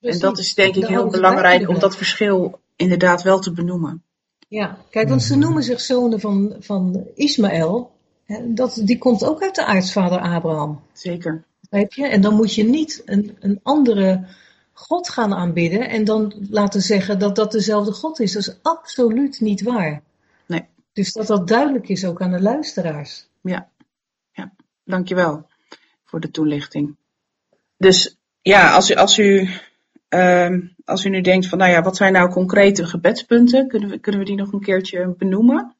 En 0.00 0.18
dat 0.18 0.38
is 0.38 0.54
denk 0.54 0.76
ik 0.76 0.86
heel 0.86 1.08
belangrijk 1.08 1.68
om 1.68 1.78
dat 1.78 1.96
verschil 1.96 2.60
inderdaad 2.76 3.22
wel 3.22 3.38
te 3.38 3.52
benoemen. 3.52 4.02
Ja, 4.48 4.78
kijk, 4.90 5.08
want 5.08 5.22
ze 5.22 5.36
noemen 5.36 5.62
zich 5.62 5.80
zonen 5.80 6.20
van, 6.20 6.56
van 6.58 7.06
Ismaël. 7.14 7.90
Hè, 8.24 8.52
Dat, 8.52 8.80
die 8.84 8.98
komt 8.98 9.24
ook 9.24 9.42
uit 9.42 9.54
de 9.54 9.64
aartsvader 9.64 10.20
Abraham. 10.20 10.80
Zeker. 10.92 11.48
Begrijp 11.60 11.92
je? 11.92 12.06
En 12.06 12.20
dan 12.20 12.34
moet 12.34 12.54
je 12.54 12.64
niet 12.64 13.02
een, 13.04 13.36
een 13.40 13.60
andere 13.62 14.26
God 14.72 15.08
gaan 15.08 15.34
aanbidden 15.34 15.88
en 15.88 16.04
dan 16.04 16.46
laten 16.50 16.82
zeggen 16.82 17.18
dat 17.18 17.36
dat 17.36 17.52
dezelfde 17.52 17.92
God 17.92 18.20
is. 18.20 18.32
Dat 18.32 18.42
is 18.42 18.56
absoluut 18.62 19.40
niet 19.40 19.62
waar. 19.62 20.02
Nee. 20.46 20.64
Dus 20.92 21.12
dat 21.12 21.26
dat 21.26 21.48
duidelijk 21.48 21.88
is 21.88 22.04
ook 22.04 22.22
aan 22.22 22.32
de 22.32 22.40
luisteraars. 22.40 23.28
Ja. 23.40 23.68
ja. 24.32 24.52
Dankjewel 24.84 25.46
voor 26.04 26.20
de 26.20 26.30
toelichting. 26.30 26.96
Dus 27.76 28.18
ja, 28.42 28.74
als 28.74 28.90
u, 28.90 28.94
als 28.94 29.18
u, 29.18 29.48
ehm, 30.08 30.60
als 30.84 31.04
u 31.04 31.08
nu 31.08 31.20
denkt 31.20 31.46
van, 31.46 31.58
nou 31.58 31.70
ja, 31.70 31.82
wat 31.82 31.96
zijn 31.96 32.12
nou 32.12 32.30
concrete 32.30 32.86
gebedspunten? 32.86 33.68
Kunnen 33.68 33.88
we, 33.88 33.98
kunnen 33.98 34.20
we 34.20 34.26
die 34.26 34.36
nog 34.36 34.52
een 34.52 34.60
keertje 34.60 35.14
benoemen? 35.18 35.74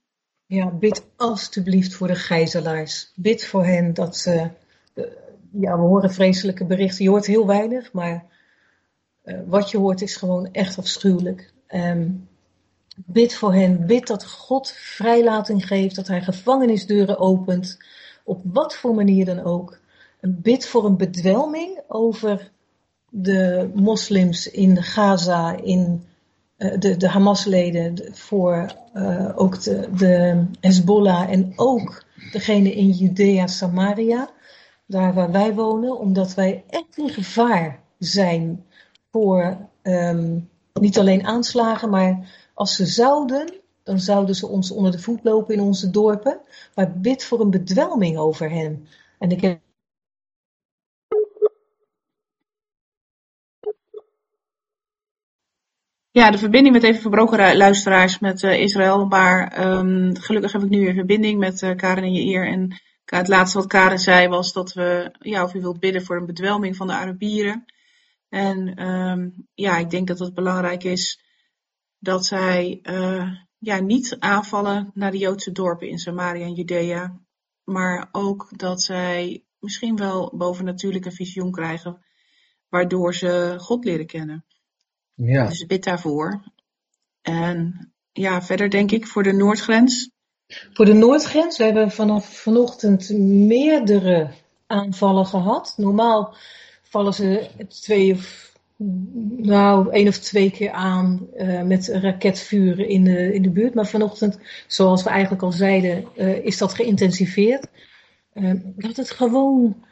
Ja, 0.47 0.71
bid 0.71 1.07
alstublieft 1.17 1.95
voor 1.95 2.07
de 2.07 2.15
gijzelaars. 2.15 3.13
Bid 3.15 3.47
voor 3.47 3.65
hen 3.65 3.95
dat 3.95 4.17
ze. 4.17 4.51
Ja, 5.53 5.77
we 5.77 5.83
horen 5.83 6.13
vreselijke 6.13 6.65
berichten. 6.65 7.05
Je 7.05 7.11
hoort 7.11 7.27
heel 7.27 7.47
weinig, 7.47 7.93
maar 7.93 8.25
uh, 9.25 9.39
wat 9.47 9.71
je 9.71 9.79
hoort 9.79 10.03
is 10.03 10.17
gewoon 10.17 10.49
echt 10.53 10.79
afschuwelijk. 10.79 11.53
Um, 11.69 12.29
bid 12.97 13.35
voor 13.35 13.55
hen. 13.55 13.87
Bid 13.87 14.07
dat 14.07 14.27
God 14.27 14.71
vrijlating 14.71 15.67
geeft, 15.67 15.97
dat 15.97 16.07
Hij 16.07 16.23
gevangenisdeuren 16.23 17.19
opent. 17.19 17.79
Op 18.25 18.41
wat 18.45 18.75
voor 18.75 18.95
manier 18.95 19.25
dan 19.25 19.45
ook. 19.45 19.79
Bid 20.21 20.67
voor 20.67 20.85
een 20.85 20.97
bedwelming 20.97 21.81
over 21.89 22.51
de 23.09 23.71
moslims 23.75 24.51
in 24.51 24.83
Gaza, 24.83 25.57
in 25.57 26.05
uh, 26.59 26.79
de, 26.79 26.97
de 26.97 27.09
Hamas-leden, 27.09 28.15
voor 28.15 28.75
uh, 28.95 29.33
ook 29.35 29.63
de, 29.63 29.89
de 29.97 30.45
Hezbollah 30.61 31.31
en 31.31 31.53
ook 31.57 32.05
degene 32.33 32.75
in 32.75 32.91
Judea, 32.91 33.47
Samaria, 33.47 34.31
daar 34.91 35.15
waar 35.15 35.31
wij 35.33 35.55
wonen, 35.55 35.99
omdat 35.99 36.35
wij 36.35 36.65
echt 36.69 36.99
in 36.99 37.09
gevaar 37.09 37.81
zijn 37.99 38.65
voor 39.11 39.69
um, 39.83 40.51
niet 40.73 40.99
alleen 40.99 41.27
aanslagen, 41.27 41.91
maar 41.91 42.29
als 42.55 42.75
ze 42.75 42.87
zouden, 42.87 43.53
dan 43.83 43.99
zouden 43.99 44.35
ze 44.35 44.47
ons 44.47 44.71
onder 44.71 44.93
de 44.93 44.99
voet 44.99 45.21
lopen 45.23 45.55
in 45.55 45.61
onze 45.61 45.91
dorpen. 45.91 46.41
Maar 46.75 46.99
bid 46.99 47.25
voor 47.25 47.41
een 47.41 47.51
bedwelming 47.51 48.19
over 48.19 48.51
hen. 48.51 48.87
En 49.19 49.31
ik 49.31 49.41
heb 49.41 49.61
Ja, 56.13 56.31
de 56.31 56.39
verbinding 56.39 56.75
met 56.75 56.85
even 56.85 57.01
verbroken 57.01 57.57
luisteraars 57.57 58.19
met 58.19 58.43
uh, 58.43 58.61
Israël. 58.61 59.07
Maar 59.07 59.67
um, 59.67 60.17
gelukkig 60.17 60.53
heb 60.53 60.63
ik 60.63 60.69
nu 60.69 60.81
weer 60.81 60.95
verbinding 60.95 61.39
met 61.39 61.63
uh, 61.63 61.77
Karen 61.77 62.03
en 62.03 62.13
Jair. 62.13 62.47
En 62.47 62.81
het 63.19 63.29
laatste 63.29 63.59
wat 63.59 63.67
Karen 63.67 63.99
zei 63.99 64.29
was 64.29 64.53
dat 64.53 64.73
we, 64.73 65.17
ja, 65.19 65.45
of 65.45 65.55
u 65.55 65.61
wilt 65.61 65.81
bidden 65.81 66.05
voor 66.05 66.17
een 66.17 66.27
bedwelming 66.27 66.77
van 66.77 66.87
de 66.87 66.93
Arabieren. 66.93 67.65
En 68.29 68.89
um, 68.89 69.49
ja, 69.55 69.79
ik 69.79 69.91
denk 69.91 70.09
dat 70.09 70.19
het 70.19 70.35
belangrijk 70.35 70.85
is 70.85 71.25
dat 71.99 72.27
zij 72.27 72.79
uh, 72.83 73.31
ja, 73.59 73.81
niet 73.81 74.17
aanvallen 74.19 74.91
naar 74.95 75.11
de 75.11 75.19
Joodse 75.19 75.53
dorpen 75.53 75.89
in 75.89 75.99
Samaria 75.99 76.45
en 76.45 76.55
Judea. 76.55 77.21
Maar 77.65 78.09
ook 78.13 78.59
dat 78.59 78.83
zij 78.83 79.45
misschien 79.59 79.97
wel 79.97 80.33
bovennatuurlijke 80.37 81.11
visioen 81.11 81.51
krijgen, 81.51 82.05
waardoor 82.69 83.15
ze 83.15 83.55
God 83.59 83.85
leren 83.85 84.07
kennen. 84.07 84.45
Ja. 85.15 85.49
Dus 85.49 85.67
bid 85.67 85.85
daarvoor. 85.85 86.45
En 87.23 87.93
ja, 88.13 88.43
verder 88.43 88.71
denk 88.71 88.91
ik 88.91 89.07
voor 89.07 89.23
de 89.23 89.33
Noordgrens. 89.33 90.11
Voor 90.73 90.85
de 90.85 90.93
Noordgrens, 90.93 91.59
we 91.59 91.65
hebben 91.65 91.91
vanaf 91.91 92.27
vanochtend 92.29 93.11
meerdere 93.19 94.29
aanvallen 94.67 95.27
gehad. 95.27 95.75
Normaal 95.77 96.35
vallen 96.83 97.15
ze 97.15 97.49
twee 97.69 98.13
of, 98.13 98.53
nou, 99.37 99.91
één 99.91 100.09
of 100.09 100.19
twee 100.19 100.51
keer 100.51 100.71
aan 100.71 101.27
uh, 101.37 101.63
met 101.63 101.89
raketvuren 101.89 102.89
in 102.89 103.05
de, 103.05 103.35
in 103.35 103.43
de 103.43 103.51
buurt. 103.51 103.75
Maar 103.75 103.87
vanochtend, 103.87 104.39
zoals 104.67 105.03
we 105.03 105.11
eigenlijk 105.11 105.43
al 105.43 105.53
zeiden, 105.53 106.05
uh, 106.17 106.45
is 106.45 106.59
dat 106.59 106.75
geïntensiveerd. 106.75 107.67
Uh, 108.35 108.53
dat 108.77 108.97
het 108.97 109.11
gewoon 109.11 109.85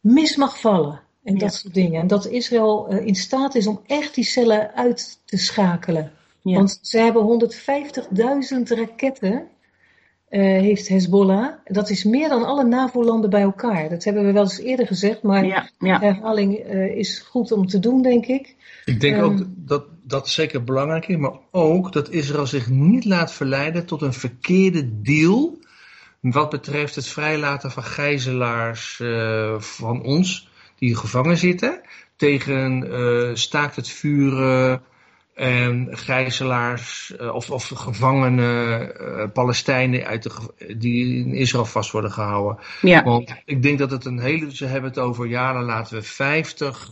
mis 0.00 0.36
mag 0.36 0.60
vallen. 0.60 1.00
En 1.24 1.38
dat 1.38 1.54
soort 1.54 1.74
dingen. 1.74 2.00
En 2.00 2.06
dat 2.06 2.26
Israël 2.26 2.86
in 2.86 3.14
staat 3.14 3.54
is 3.54 3.66
om 3.66 3.80
echt 3.86 4.14
die 4.14 4.24
cellen 4.24 4.74
uit 4.74 5.18
te 5.24 5.36
schakelen. 5.36 6.12
Ja. 6.42 6.56
Want 6.56 6.78
ze 6.82 6.98
hebben 6.98 7.50
150.000 8.56 8.62
raketten, 8.62 9.48
heeft 10.40 10.88
Hezbollah. 10.88 11.52
Dat 11.64 11.90
is 11.90 12.04
meer 12.04 12.28
dan 12.28 12.44
alle 12.44 12.64
NAVO-landen 12.64 13.30
bij 13.30 13.42
elkaar. 13.42 13.88
Dat 13.88 14.04
hebben 14.04 14.26
we 14.26 14.32
wel 14.32 14.42
eens 14.42 14.58
eerder 14.58 14.86
gezegd, 14.86 15.22
maar 15.22 15.46
ja, 15.46 15.68
ja. 15.78 15.98
herhaling 16.00 16.66
uh, 16.66 16.96
is 16.96 17.18
goed 17.18 17.52
om 17.52 17.66
te 17.66 17.78
doen, 17.78 18.02
denk 18.02 18.26
ik. 18.26 18.54
Ik 18.84 19.00
denk 19.00 19.16
um, 19.16 19.22
ook 19.22 19.44
dat 19.56 19.84
dat 20.02 20.28
zeker 20.28 20.64
belangrijk 20.64 21.08
is, 21.08 21.16
maar 21.16 21.38
ook 21.50 21.92
dat 21.92 22.10
Israël 22.10 22.46
zich 22.46 22.68
niet 22.70 23.04
laat 23.04 23.32
verleiden 23.32 23.86
tot 23.86 24.02
een 24.02 24.12
verkeerde 24.12 25.02
deal. 25.02 25.58
Wat 26.20 26.50
betreft 26.50 26.94
het 26.94 27.06
vrijlaten 27.06 27.70
van 27.70 27.82
gijzelaars 27.82 29.02
van 29.58 30.02
ons 30.02 30.50
die 30.76 30.96
gevangen 30.96 31.36
zitten. 31.36 31.80
Tegen 32.16 32.84
uh, 32.86 33.34
staakt 33.34 33.76
het 33.76 33.88
vuren 33.88 34.82
en 35.34 35.88
gijzelaars 35.90 37.14
uh, 37.20 37.34
of, 37.34 37.50
of 37.50 37.68
gevangene 37.74 38.94
uh, 39.00 39.32
Palestijnen 39.32 40.06
uit 40.06 40.22
de, 40.22 40.30
die 40.76 41.24
in 41.24 41.34
Israël 41.34 41.64
vast 41.64 41.90
worden 41.90 42.12
gehouden. 42.12 42.64
Ja. 42.80 43.02
Want 43.02 43.34
ik 43.44 43.62
denk 43.62 43.78
dat 43.78 43.90
het 43.90 44.04
een 44.04 44.20
hele. 44.20 44.56
Ze 44.56 44.66
hebben 44.66 44.90
het 44.90 44.98
over 44.98 45.28
ja, 45.28 45.52
dan 45.52 45.62
laten 45.62 45.96
we 45.96 46.02
50 46.02 46.90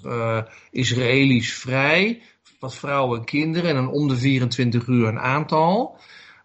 Israëli's 0.70 1.55
vrij. 1.55 2.22
Wat 2.59 2.74
vrouwen 2.74 3.18
en 3.18 3.24
kinderen 3.24 3.70
en 3.70 3.76
dan 3.76 3.90
om 3.90 4.09
de 4.09 4.16
24 4.16 4.87
uur 4.87 5.09
een 5.09 5.20
aantal. 5.20 5.98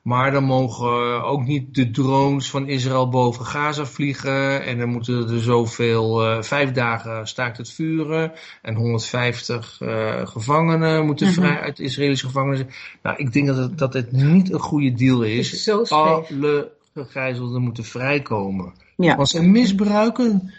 Maar 0.05 0.31
dan 0.31 0.43
mogen 0.43 1.23
ook 1.23 1.45
niet 1.45 1.75
de 1.75 1.91
drones 1.91 2.49
van 2.49 2.67
Israël 2.67 3.09
boven 3.09 3.45
Gaza 3.45 3.85
vliegen. 3.85 4.63
En 4.63 4.77
dan 4.77 4.89
moeten 4.89 5.29
er 5.29 5.41
zoveel, 5.41 6.25
uh, 6.25 6.41
vijf 6.41 6.71
dagen 6.71 7.27
staakt 7.27 7.57
het 7.57 7.71
vuren. 7.71 8.31
En 8.61 8.75
150 8.75 9.79
uh, 9.81 10.27
gevangenen 10.27 11.05
moeten 11.05 11.33
vrij 11.33 11.49
mm 11.49 11.55
-hmm. 11.55 11.63
uit 11.63 11.79
Israëlische 11.79 12.25
gevangenen. 12.25 12.67
Nou, 13.01 13.17
ik 13.17 13.33
denk 13.33 13.47
dat 13.47 13.57
het, 13.57 13.77
dat 13.77 13.93
het 13.93 14.11
niet 14.11 14.53
een 14.53 14.59
goede 14.59 14.93
deal 14.93 15.21
is. 15.21 15.69
Alle 15.89 16.71
gegijzelden 16.93 17.61
moeten 17.61 17.83
vrijkomen. 17.83 18.73
Ja. 18.95 19.15
Want 19.15 19.29
ze 19.29 19.43
misbruiken 19.43 20.53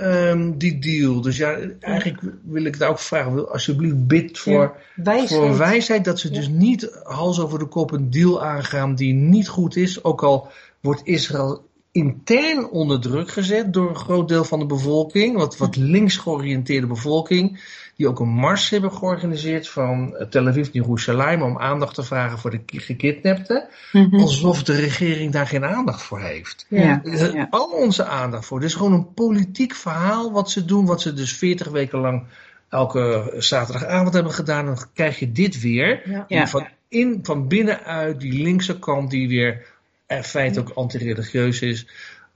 um, 0.00 0.58
die 0.58 0.78
deal. 0.78 1.20
Dus 1.20 1.36
ja, 1.36 1.58
eigenlijk 1.80 2.20
wil 2.44 2.64
ik 2.64 2.74
het 2.74 2.84
ook 2.84 2.98
vragen. 2.98 3.52
Alsjeblieft 3.52 4.06
bid 4.06 4.38
voor, 4.38 4.52
ja, 4.52 4.72
wijsheid. 4.94 5.28
voor 5.28 5.58
wijsheid. 5.58 6.04
Dat 6.04 6.18
ze 6.18 6.28
ja. 6.28 6.34
dus 6.34 6.48
niet 6.48 7.00
hals 7.02 7.40
over 7.40 7.58
de 7.58 7.66
kop 7.66 7.90
een 7.90 8.10
deal 8.10 8.42
aangaan 8.42 8.94
die 8.94 9.14
niet 9.14 9.48
goed 9.48 9.76
is. 9.76 10.04
Ook 10.04 10.22
al 10.22 10.48
wordt 10.80 11.00
Israël 11.04 11.67
intern 11.98 12.70
onder 12.70 13.00
druk 13.00 13.30
gezet 13.30 13.72
door 13.72 13.88
een 13.88 13.96
groot 13.96 14.28
deel 14.28 14.44
van 14.44 14.58
de 14.58 14.66
bevolking. 14.66 15.36
Wat, 15.36 15.56
wat 15.56 15.76
links 15.76 16.16
georiënteerde 16.16 16.86
bevolking 16.86 17.60
die 17.98 18.08
ook 18.08 18.20
een 18.20 18.28
mars 18.28 18.70
hebben 18.70 18.92
georganiseerd 18.92 19.68
van 19.68 20.26
Tel 20.30 20.46
Aviv 20.46 20.64
naar 20.64 20.84
Jeruzalem 20.84 21.42
om 21.42 21.58
aandacht 21.58 21.94
te 21.94 22.02
vragen 22.02 22.38
voor 22.38 22.50
de 22.50 22.60
gekidnapten. 22.66 23.68
Mm 23.92 24.08
-hmm. 24.10 24.20
Alsof 24.20 24.62
de 24.62 24.74
regering 24.74 25.32
daar 25.32 25.46
geen 25.46 25.64
aandacht 25.64 26.02
voor 26.02 26.20
heeft. 26.20 26.66
Ja, 26.68 27.00
ja. 27.04 27.46
Al 27.50 27.66
onze 27.66 28.04
aandacht 28.04 28.46
voor. 28.46 28.58
Het 28.58 28.66
is 28.66 28.74
gewoon 28.74 28.92
een 28.92 29.14
politiek 29.14 29.74
verhaal 29.74 30.32
wat 30.32 30.50
ze 30.50 30.64
doen, 30.64 30.86
wat 30.86 31.00
ze 31.00 31.12
dus 31.12 31.32
40 31.32 31.68
weken 31.68 31.98
lang 31.98 32.26
elke 32.68 33.34
zaterdagavond 33.38 34.14
hebben 34.14 34.32
gedaan. 34.32 34.66
Dan 34.66 34.78
krijg 34.94 35.18
je 35.18 35.32
dit 35.32 35.60
weer. 35.60 36.24
Ja. 36.28 36.46
Van, 36.46 36.66
in, 36.88 37.18
van 37.22 37.48
binnenuit 37.48 38.20
die 38.20 38.42
linkse 38.42 38.78
kant 38.78 39.10
die 39.10 39.28
weer 39.28 39.66
in 40.08 40.24
feite 40.24 40.60
ook 40.60 40.70
antireligieus 40.70 41.60
is, 41.60 41.86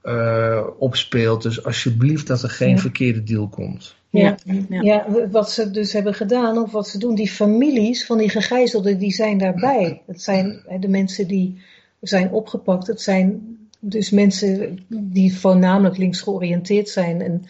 uh, 0.03 0.67
opspeelt. 0.77 1.41
Dus 1.41 1.65
alsjeblieft 1.65 2.27
dat 2.27 2.43
er 2.43 2.49
geen 2.49 2.79
verkeerde 2.79 3.23
deal 3.23 3.47
komt. 3.47 3.95
Ja, 4.09 4.37
ja. 4.69 4.81
ja, 4.81 5.27
wat 5.31 5.51
ze 5.51 5.71
dus 5.71 5.93
hebben 5.93 6.13
gedaan, 6.13 6.57
of 6.57 6.71
wat 6.71 6.87
ze 6.87 6.97
doen, 6.97 7.15
die 7.15 7.29
families 7.29 8.05
van 8.05 8.17
die 8.17 8.29
gegijzelden, 8.29 8.99
die 8.99 9.11
zijn 9.11 9.37
daarbij. 9.37 10.01
Het 10.05 10.21
zijn 10.21 10.63
de 10.79 10.87
mensen 10.87 11.27
die 11.27 11.61
zijn 12.01 12.31
opgepakt. 12.31 12.87
Het 12.87 13.01
zijn 13.01 13.57
dus 13.79 14.09
mensen 14.09 14.79
die 14.89 15.37
voornamelijk 15.37 15.97
links 15.97 16.21
georiënteerd 16.21 16.89
zijn. 16.89 17.21
En 17.21 17.45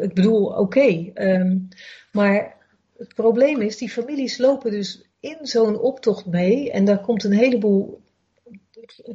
ik 0.00 0.14
bedoel, 0.14 0.44
oké. 0.44 0.58
Okay, 0.58 1.12
um, 1.14 1.68
maar 2.12 2.54
het 2.98 3.14
probleem 3.14 3.60
is, 3.60 3.76
die 3.76 3.90
families 3.90 4.38
lopen 4.38 4.70
dus 4.70 5.02
in 5.20 5.38
zo'n 5.42 5.78
optocht 5.78 6.26
mee. 6.26 6.70
En 6.70 6.84
daar 6.84 7.00
komt 7.00 7.24
een 7.24 7.32
heleboel 7.32 8.00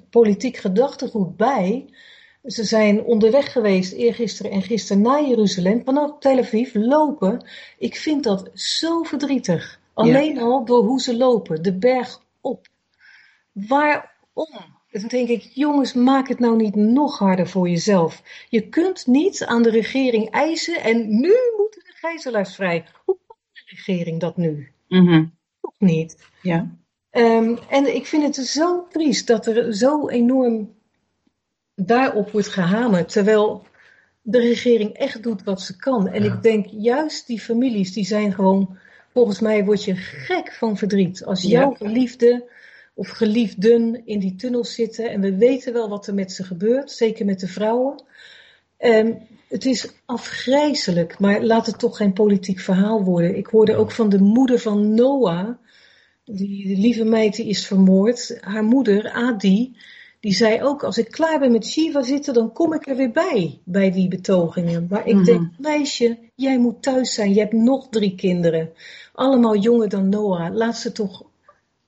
politiek 0.10 0.58
gedachtegoed 0.58 1.38
bij. 1.38 1.86
Ze 2.44 2.64
zijn 2.64 3.04
onderweg 3.04 3.52
geweest 3.52 3.94
eergisteren 3.94 4.52
en 4.52 4.62
gisteren 4.62 5.02
naar 5.02 5.28
Jeruzalem 5.28 5.84
vanaf 5.84 6.20
Tel 6.20 6.38
Aviv 6.38 6.74
lopen. 6.74 7.46
Ik 7.78 7.96
vind 7.96 8.24
dat 8.24 8.50
zo 8.54 9.04
verdrietig. 9.04 9.80
Alleen 9.94 10.36
ja. 10.36 10.42
al 10.42 10.66
door 10.66 10.84
hoe 10.84 11.02
ze 11.02 11.18
lopen, 11.18 11.64
de 11.64 11.78
berg 11.78 12.26
op. 12.42 12.68
Waarom? 13.52 14.10
Dan 14.92 15.08
denk 15.08 15.30
ik, 15.30 15.42
jongens, 15.54 15.94
maak 15.94 16.28
het 16.28 16.40
nou 16.40 16.56
niet 16.56 16.76
nog 16.76 17.18
harder 17.18 17.48
voor 17.48 17.70
jezelf. 17.70 18.24
Je 18.50 18.70
kunt 18.70 19.08
niet 19.08 19.46
aan 19.46 19.64
de 19.64 19.70
regering 19.70 20.30
eisen 20.30 20.82
en 20.82 21.20
nu 21.20 21.34
moeten 21.58 21.84
de 21.84 21.94
gijzelaars 21.94 22.56
vrij. 22.56 22.86
Hoe 23.06 23.18
kan 23.28 23.38
de 23.54 23.62
regering 23.66 24.20
dat 24.20 24.38
nu? 24.38 24.72
Mm 24.88 25.08
-hmm. 25.08 25.34
Toch 25.62 25.76
niet. 25.78 26.28
Ja. 26.42 26.81
Um, 27.12 27.60
en 27.70 27.96
ik 27.96 28.06
vind 28.06 28.36
het 28.36 28.48
zo 28.48 28.88
triest 28.90 29.28
dat 29.28 29.46
er 29.46 29.76
zo 29.76 30.10
enorm 30.10 30.74
daarop 31.76 32.32
wordt 32.32 32.48
gehamerd, 32.48 33.12
terwijl 33.12 33.66
de 34.22 34.40
regering 34.40 34.94
echt 34.94 35.24
doet 35.24 35.44
wat 35.44 35.62
ze 35.62 35.78
kan. 35.78 36.08
En 36.08 36.24
ja. 36.24 36.34
ik 36.34 36.44
denk 36.44 36.66
juist 36.70 37.28
die 37.28 37.40
families, 37.40 37.94
die 37.94 38.06
zijn 38.06 38.34
gewoon, 38.34 38.78
volgens 39.14 39.40
mij 39.40 39.66
word 39.66 39.84
je 39.84 39.96
gek 39.96 40.54
van 40.54 40.78
verdriet. 40.78 41.26
Als 41.26 41.42
jouw 41.42 41.74
geliefde 41.74 42.50
of 42.94 43.10
geliefden 43.10 44.06
in 44.06 44.20
die 44.20 44.36
tunnels 44.36 44.74
zitten. 44.74 45.10
En 45.10 45.22
we 45.22 45.36
weten 45.36 45.74
wel 45.74 45.90
wat 45.90 46.08
er 46.08 46.14
met 46.14 46.32
ze 46.32 46.44
gebeurt, 46.44 46.92
zeker 46.92 47.26
met 47.26 47.40
de 47.40 47.48
vrouwen. 47.48 48.04
Um, 48.80 49.18
het 49.48 49.66
is 49.66 49.90
afgrijzelijk, 50.06 51.20
maar 51.20 51.44
laat 51.44 51.66
het 51.66 51.80
toch 51.80 51.98
geen 51.98 52.14
politiek 52.14 52.60
verhaal 52.60 53.04
worden. 53.04 53.38
Ik 53.38 53.46
hoorde 53.46 53.76
ook 53.76 53.92
van 53.92 54.10
de 54.10 54.20
moeder 54.20 54.60
van 54.60 54.94
Noah, 54.94 55.50
die, 56.36 56.78
lieve 56.78 57.04
meid 57.04 57.36
die 57.36 57.46
is 57.46 57.68
vermoord. 57.68 58.38
Haar 58.42 58.64
moeder, 58.64 59.12
Adi, 59.12 59.76
die 60.20 60.34
zei 60.34 60.64
ook, 60.64 60.84
als 60.84 60.98
ik 60.98 61.12
klaar 61.12 61.40
ben 61.40 61.52
met 61.52 61.66
Shiva 61.66 62.02
zitten, 62.04 62.34
dan 62.34 62.54
kom 62.54 62.74
ik 62.74 62.88
er 62.88 62.96
weer 62.96 63.12
bij, 63.12 63.60
bij 63.64 63.92
die 63.92 64.08
betogingen. 64.08 64.88
Maar 64.90 65.08
ik 65.08 65.26
denk, 65.26 65.40
mhm. 65.40 65.62
meisje, 65.62 66.20
jij 66.36 66.60
moet 66.60 66.82
thuis 66.82 67.14
zijn, 67.14 67.34
je 67.34 67.40
hebt 67.40 67.54
nog 67.54 67.90
drie 67.90 68.16
kinderen. 68.16 68.70
Allemaal 69.14 69.58
jonger 69.58 69.90
dan 69.90 70.10
Noah. 70.10 70.56
Laat 70.56 70.78
ze 70.78 70.92
toch 70.92 71.24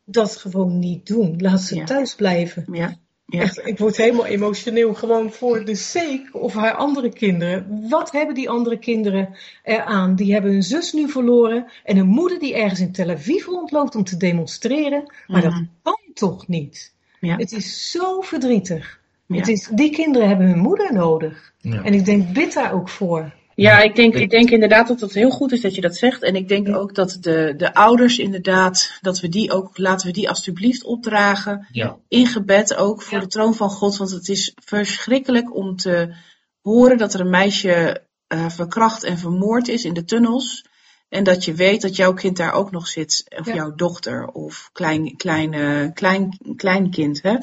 dat 0.06 0.36
gewoon 0.36 0.80
niet 0.80 1.08
doen. 1.08 1.36
Laat 1.38 1.62
ze 1.62 1.84
thuis 1.84 2.16
blijven. 2.16 2.66
Ja. 2.72 2.98
Echt, 3.28 3.66
ik 3.68 3.78
word 3.78 3.98
helemaal 3.98 4.26
emotioneel 4.26 4.94
gewoon 4.94 5.32
voor 5.32 5.66
de 5.66 5.76
sake 5.76 6.30
of 6.32 6.54
haar 6.54 6.74
andere 6.74 7.10
kinderen. 7.10 7.88
Wat 7.90 8.12
hebben 8.12 8.36
die 8.36 8.50
andere 8.50 8.80
kinderen 8.80 9.36
eraan? 9.64 10.16
Die 10.16 10.34
hebben 10.34 10.52
hun 10.52 10.64
zus 10.64 10.94
nu 10.94 11.10
verloren 11.10 11.72
en 11.84 11.98
een 11.98 12.08
moeder 12.08 12.40
die 12.40 12.56
ergens 12.56 12.80
in 12.80 12.92
Tel 12.92 13.10
Aviv 13.10 13.46
rondloopt 13.46 13.96
om 13.96 14.04
te 14.04 14.18
demonstreren. 14.18 15.14
Maar 15.28 15.42
dat 15.42 15.52
mhm. 15.52 15.64
kan 15.82 16.00
toch 16.14 16.48
niet? 16.48 16.94
Ja. 17.20 17.36
Het 17.38 17.52
is 17.52 17.92
zo 17.92 18.22
verdrietig. 18.22 19.02
Het 19.28 19.48
is, 19.48 19.68
die 19.72 19.92
kinderen 19.92 20.28
hebben 20.28 20.48
hun 20.48 20.60
moeder 20.60 20.94
nodig. 20.94 21.54
En 21.62 21.94
ik 21.94 22.06
denk, 22.06 22.34
bid 22.34 22.54
daar 22.54 22.74
ook 22.74 22.90
voor. 22.90 23.34
Ja, 23.56 23.82
ik 23.82 23.96
denk, 23.96 24.16
ik 24.16 24.30
denk 24.30 24.50
inderdaad 24.50 24.88
dat 24.88 25.00
het 25.00 25.14
heel 25.14 25.30
goed 25.30 25.52
is 25.52 25.62
dat 25.62 25.76
je 25.76 25.82
dat 25.82 25.96
zegt. 25.96 26.24
En 26.24 26.36
ik 26.36 26.48
denk 26.48 26.76
ook 26.76 26.96
dat 26.96 27.18
de, 27.22 27.54
de 27.58 27.74
ouders 27.74 28.18
inderdaad, 28.18 28.98
dat 29.02 29.20
we 29.20 29.30
die 29.30 29.52
ook, 29.52 29.78
laten 29.78 30.08
we 30.08 30.14
die 30.14 30.30
alsjeblieft 30.30 30.84
opdragen. 30.84 31.68
Ja. 31.72 31.98
In 32.08 32.28
gebed 32.28 32.76
ook 32.76 33.02
voor 33.02 33.20
de 33.20 33.28
troon 33.28 33.56
van 33.56 33.70
God. 33.70 33.98
Want 33.98 34.12
het 34.12 34.30
is 34.30 34.54
verschrikkelijk 34.66 35.56
om 35.56 35.76
te 35.76 36.16
horen 36.62 36.98
dat 36.98 37.14
er 37.14 37.20
een 37.20 37.30
meisje 37.30 38.02
uh, 38.28 38.50
verkracht 38.50 39.04
en 39.04 39.18
vermoord 39.18 39.68
is 39.68 39.86
in 39.86 39.94
de 39.94 40.04
tunnels. 40.04 40.66
En 41.10 41.24
dat 41.24 41.46
je 41.46 41.54
weet 41.54 41.82
dat 41.82 41.96
jouw 41.96 42.14
kind 42.14 42.38
daar 42.38 42.54
ook 42.54 42.72
nog 42.72 42.88
zit. 42.88 43.36
Of 43.40 43.54
jouw 43.54 43.76
dochter 43.76 44.28
of 44.28 44.70
klein, 44.72 45.16
klein, 45.18 45.94
klein, 45.94 46.38
klein 46.56 46.90
kind. 46.90 47.22
Hè? 47.22 47.36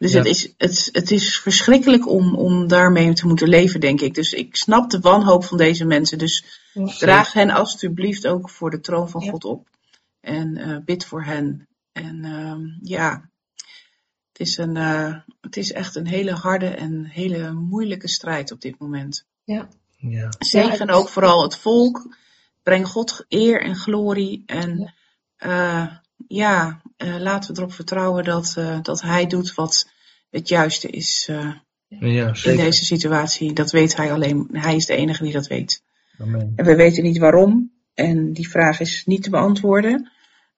Dus 0.00 0.12
het, 0.12 0.26
is, 0.26 0.54
het, 0.56 0.88
het 0.92 1.10
is 1.10 1.38
verschrikkelijk 1.38 2.08
om, 2.08 2.34
om 2.34 2.68
daarmee 2.68 3.12
te 3.12 3.26
moeten 3.26 3.48
leven, 3.48 3.80
denk 3.80 4.00
ik. 4.00 4.14
Dus 4.14 4.32
ik 4.32 4.56
snap 4.56 4.90
de 4.90 5.00
wanhoop 5.00 5.44
van 5.44 5.58
deze 5.58 5.84
mensen. 5.84 6.18
Dus 6.18 6.44
draag 6.98 7.32
hen 7.32 7.50
alstublieft 7.50 8.26
ook 8.26 8.50
voor 8.50 8.70
de 8.70 8.80
troon 8.80 9.08
van 9.08 9.22
God 9.22 9.44
op. 9.44 9.68
En 10.20 10.58
uh, 10.58 10.76
bid 10.84 11.04
voor 11.04 11.24
hen. 11.24 11.68
En 11.92 12.24
uh, 12.24 12.54
ja, 12.82 13.30
het 14.32 14.40
is, 14.40 14.56
een, 14.56 14.76
uh, 14.76 15.16
het 15.40 15.56
is 15.56 15.72
echt 15.72 15.96
een 15.96 16.06
hele 16.06 16.32
harde 16.32 16.68
en 16.68 17.04
hele 17.04 17.52
moeilijke 17.52 18.08
strijd 18.08 18.52
op 18.52 18.60
dit 18.60 18.78
moment. 18.78 19.26
Ja. 19.44 19.68
ja. 19.96 20.28
Zegen 20.38 20.90
ook 20.90 21.08
vooral 21.08 21.42
het 21.42 21.56
volk. 21.56 22.16
Breng 22.62 22.86
God 22.86 23.24
eer 23.28 23.62
en 23.62 23.76
glorie. 23.76 24.42
En 24.46 24.94
ja, 25.36 25.99
ja 26.28 26.80
uh, 26.96 27.16
laten 27.18 27.54
we 27.54 27.60
erop 27.60 27.72
vertrouwen 27.72 28.24
dat, 28.24 28.54
uh, 28.58 28.78
dat 28.82 29.02
hij 29.02 29.26
doet 29.26 29.54
wat 29.54 29.90
het 30.30 30.48
juiste 30.48 30.88
is 30.88 31.28
uh, 31.30 31.52
ja, 31.88 32.34
in 32.42 32.56
deze 32.56 32.84
situatie. 32.84 33.52
Dat 33.52 33.70
weet 33.70 33.96
hij 33.96 34.12
alleen. 34.12 34.48
Hij 34.52 34.76
is 34.76 34.86
de 34.86 34.94
enige 34.94 35.22
die 35.22 35.32
dat 35.32 35.46
weet. 35.46 35.82
Amen. 36.18 36.52
En 36.56 36.64
we 36.64 36.76
weten 36.76 37.02
niet 37.02 37.18
waarom. 37.18 37.72
En 37.94 38.32
die 38.32 38.48
vraag 38.48 38.80
is 38.80 39.02
niet 39.06 39.22
te 39.22 39.30
beantwoorden. 39.30 40.10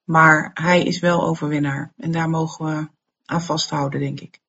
Maar 0.04 0.50
hij 0.54 0.82
is 0.82 0.98
wel 0.98 1.24
overwinnaar. 1.24 1.92
En 1.96 2.10
daar 2.10 2.28
mogen 2.30 2.64
we 2.64 2.88
aan 3.24 3.42
vasthouden, 3.42 4.00
denk 4.00 4.20
ik. 4.20 4.40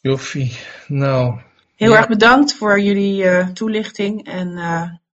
Joffie, 0.00 0.58
nou. 0.86 1.40
Heel 1.74 1.96
erg 1.96 2.08
bedankt 2.08 2.54
voor 2.54 2.80
jullie 2.80 3.52
toelichting. 3.52 4.26
En 4.26 4.54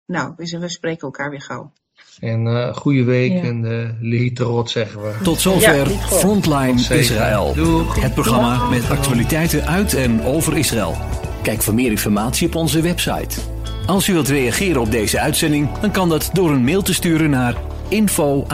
nou, 0.07 0.33
we 0.37 0.69
spreken 0.69 1.03
elkaar 1.03 1.31
weer 1.31 1.43
gauw. 1.43 1.73
En 2.21 2.47
uh, 2.47 2.75
goede 2.75 3.05
week 3.05 3.33
ja. 3.33 3.43
en 3.43 3.65
uh, 4.01 4.69
zeggen 4.69 5.03
we. 5.03 5.13
Tot 5.23 5.41
zover 5.41 5.87
Frontline 5.87 6.99
Israël. 6.99 7.55
Het 8.01 8.15
programma 8.15 8.69
met 8.69 8.91
actualiteiten 8.91 9.67
uit 9.67 9.95
en 9.95 10.25
over 10.25 10.57
Israël. 10.57 10.97
Kijk 11.43 11.63
voor 11.63 11.75
meer 11.75 11.91
informatie 11.91 12.47
op 12.47 12.55
onze 12.55 12.81
website. 12.81 13.41
Als 13.87 14.09
u 14.09 14.13
wilt 14.13 14.29
reageren 14.29 14.81
op 14.81 14.91
deze 14.91 15.21
uitzending, 15.21 15.69
dan 15.81 15.91
kan 15.91 16.09
dat 16.09 16.31
door 16.33 16.51
een 16.51 16.65
mail 16.65 16.83
te 16.83 16.95
sturen 16.95 17.31
naar 17.31 17.55
info 17.89 18.47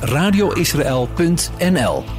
radioisrael.nl 0.00 2.17